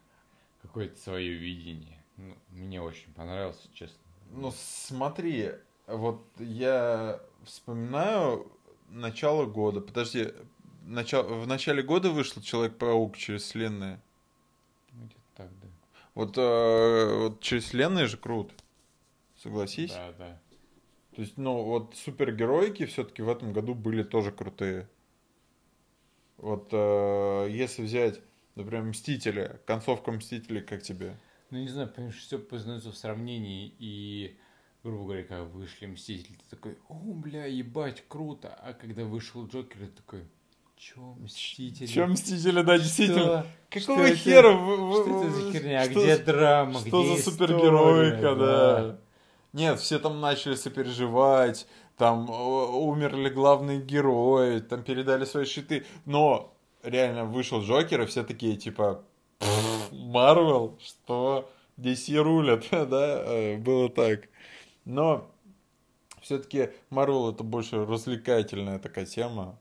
какое-то 0.61 0.99
свое 0.99 1.33
видение. 1.33 2.03
Ну, 2.17 2.35
мне 2.49 2.81
очень 2.81 3.11
понравился, 3.13 3.67
честно. 3.73 3.97
Ну, 4.31 4.53
смотри, 4.55 5.51
вот 5.87 6.25
я 6.39 7.19
вспоминаю 7.43 8.51
начало 8.89 9.45
года. 9.45 9.81
Подожди, 9.81 10.33
начало, 10.85 11.23
в 11.23 11.47
начале 11.47 11.81
года 11.81 12.09
вышел 12.11 12.41
Человек-паук 12.41 13.17
через 13.17 13.43
вселенные. 13.43 13.99
Где-то 14.91 15.21
так, 15.35 15.49
да. 15.59 15.67
Вот, 16.13 16.37
э, 16.37 17.17
вот 17.17 17.41
через 17.41 17.63
вселенные 17.65 18.05
же 18.05 18.17
круто. 18.17 18.53
Согласись? 19.41 19.91
Да, 19.91 20.11
да. 20.19 20.39
То 21.15 21.21
есть, 21.21 21.37
ну, 21.37 21.63
вот 21.63 21.95
супергероики 21.95 22.85
все-таки 22.85 23.21
в 23.21 23.29
этом 23.29 23.53
году 23.53 23.73
были 23.75 24.03
тоже 24.03 24.31
крутые. 24.31 24.87
Вот 26.37 26.69
э, 26.71 27.47
если 27.51 27.83
взять, 27.83 28.19
например, 28.55 28.83
Мстители, 28.85 29.59
концовка 29.65 30.11
Мстителей, 30.11 30.61
как 30.61 30.81
тебе? 30.81 31.17
Ну, 31.51 31.59
не 31.59 31.67
знаю, 31.67 31.87
понимаешь, 31.89 32.17
все 32.19 32.39
познается 32.39 32.91
в 32.91 32.97
сравнении, 32.97 33.71
и, 33.77 34.35
грубо 34.83 35.03
говоря, 35.03 35.23
когда 35.23 35.43
вышли 35.43 35.85
Мстители, 35.85 36.33
ты 36.35 36.55
такой, 36.55 36.77
о, 36.89 36.95
бля, 37.13 37.45
ебать, 37.45 38.03
круто, 38.07 38.49
а 38.49 38.73
когда 38.73 39.03
вышел 39.03 39.45
Джокер, 39.47 39.77
ты 39.81 39.87
такой, 39.87 40.23
Чё, 40.75 41.15
Мстители? 41.19 41.85
Чем 41.85 42.11
Мстители, 42.11 42.61
да, 42.63 42.77
действительно. 42.77 43.21
Что? 43.21 43.47
Какого 43.69 43.99
Что 43.99 44.07
это- 44.07 44.15
хера? 44.17 44.51
вы- 44.51 44.77
вы- 44.89 45.01
Что 45.03 45.21
это 45.21 45.29
за 45.31 45.51
херня? 45.53 45.83
Что 45.85 46.03
Где 46.03 46.17
драма? 46.17 46.79
Что 46.79 46.87
Где 47.03 47.13
за 47.13 47.19
история? 47.21 47.21
супергероика, 47.47 48.35
да. 48.35 48.99
Нет, 49.53 49.79
все 49.79 49.99
там 49.99 50.19
начали 50.19 50.55
сопереживать, 50.55 51.67
там 51.95 52.29
э, 52.29 52.33
умерли 52.33 53.29
главные 53.29 53.79
герои, 53.79 54.59
там 54.59 54.83
передали 54.83 55.25
свои 55.25 55.45
щиты. 55.45 55.85
Но 56.05 56.53
реально 56.81 57.25
вышел 57.25 57.61
Джокер, 57.61 58.01
и 58.01 58.05
все 58.07 58.23
такие, 58.23 58.57
типа, 58.57 59.05
Марвел, 59.91 60.79
что 60.81 61.51
DC 61.77 62.17
рулят, 62.17 62.65
да, 62.71 63.23
э, 63.25 63.57
было 63.57 63.89
так. 63.89 64.27
Но 64.85 65.29
все-таки 66.21 66.71
Марвел 66.89 67.31
это 67.31 67.43
больше 67.43 67.85
развлекательная 67.85 68.79
такая 68.79 69.05
тема, 69.05 69.59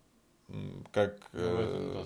как... 0.90 1.18
Ну, 1.32 1.40
э, 1.40 2.04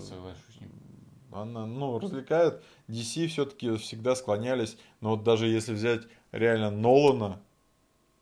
она, 1.33 1.67
ну, 1.67 1.99
развлекает. 1.99 2.63
DC 2.89 3.29
все-таки 3.29 3.77
всегда 3.77 4.15
склонялись, 4.15 4.79
но 5.01 5.11
вот 5.11 5.23
даже 5.23 5.47
если 5.47 5.75
взять 5.75 6.03
реально 6.33 6.71
Нолана, 6.71 7.41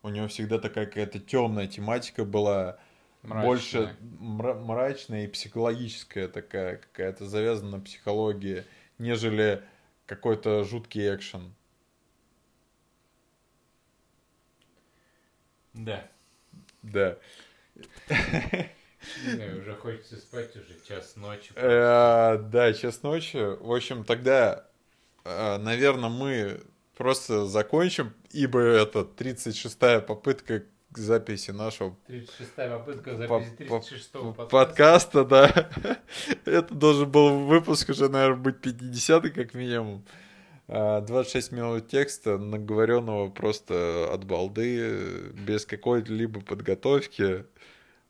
у 0.04 0.08
него 0.10 0.28
всегда 0.28 0.58
такая 0.58 0.86
какая-то 0.86 1.18
темная 1.18 1.66
тематика 1.66 2.24
была, 2.24 2.78
больше 3.22 3.96
мра- 4.00 4.54
мрачная 4.54 5.24
и 5.24 5.28
психологическая 5.28 6.28
такая, 6.28 6.76
какая-то 6.76 7.26
завязана 7.26 7.78
на 7.78 7.80
психологии, 7.84 8.64
нежели 8.98 9.62
какой-то 10.06 10.62
жуткий 10.64 11.12
экшен. 11.14 11.54
Да. 15.74 16.04
Да. 16.82 17.16
Не 18.08 19.58
уже 19.58 19.74
хочется 19.74 20.16
спать, 20.16 20.54
уже 20.56 20.76
час 20.86 21.16
ночи. 21.16 21.52
Э, 21.56 22.38
Да, 22.38 22.72
час 22.72 23.02
ночи. 23.02 23.36
В 23.36 23.72
общем, 23.72 24.04
тогда, 24.04 24.66
наверное, 25.24 26.10
мы 26.10 26.60
просто 26.96 27.46
закончим, 27.46 28.12
ибо 28.32 28.60
это 28.60 29.00
36-я 29.00 30.00
попытка 30.00 30.64
к 30.90 30.98
записи 30.98 31.50
нашего 31.50 31.96
36-я 32.08 32.78
попытка 32.78 33.10
По- 33.26 33.40
записи 33.40 33.68
по- 33.68 33.74
36-го 33.76 34.32
подкаста. 34.32 35.24
подкаста, 35.24 35.24
да. 35.24 35.70
Это 36.44 36.72
должен 36.74 37.10
был 37.10 37.46
выпуск 37.46 37.88
уже, 37.90 38.08
наверное, 38.08 38.36
быть 38.36 38.56
50-й 38.62 39.30
как 39.30 39.54
минимум. 39.54 40.04
А, 40.68 41.00
26 41.00 41.52
минут 41.52 41.88
текста, 41.88 42.38
наговоренного 42.38 43.28
просто 43.28 44.08
от 44.12 44.24
балды, 44.24 45.32
без 45.46 45.66
какой-либо 45.66 46.40
подготовки. 46.40 47.44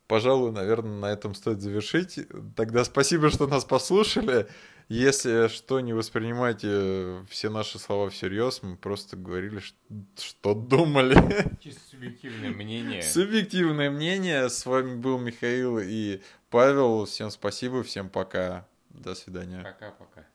Пожалуй, 0.07 0.51
наверное, 0.51 0.99
на 0.99 1.11
этом 1.11 1.33
стоит 1.33 1.61
завершить. 1.61 2.19
Тогда 2.55 2.83
спасибо, 2.85 3.31
что 3.31 3.47
нас 3.47 3.65
послушали. 3.65 4.45
Если 4.87 5.47
что, 5.47 5.79
не 5.79 5.93
воспринимайте 5.93 7.25
все 7.27 7.49
наши 7.49 7.79
слова 7.79 8.09
всерьез. 8.09 8.61
Мы 8.61 8.77
просто 8.77 9.17
говорили, 9.17 9.61
что 10.15 10.53
думали. 10.53 11.15
Чисто 11.59 11.81
субъективное 11.89 12.51
мнение. 12.51 13.01
Субъективное 13.01 13.89
мнение. 13.89 14.47
С 14.47 14.65
вами 14.65 14.95
был 14.95 15.17
Михаил 15.17 15.79
и 15.79 16.21
Павел. 16.51 17.05
Всем 17.05 17.31
спасибо, 17.31 17.83
всем 17.83 18.09
пока. 18.09 18.67
До 18.89 19.15
свидания. 19.15 19.63
Пока-пока. 19.63 20.25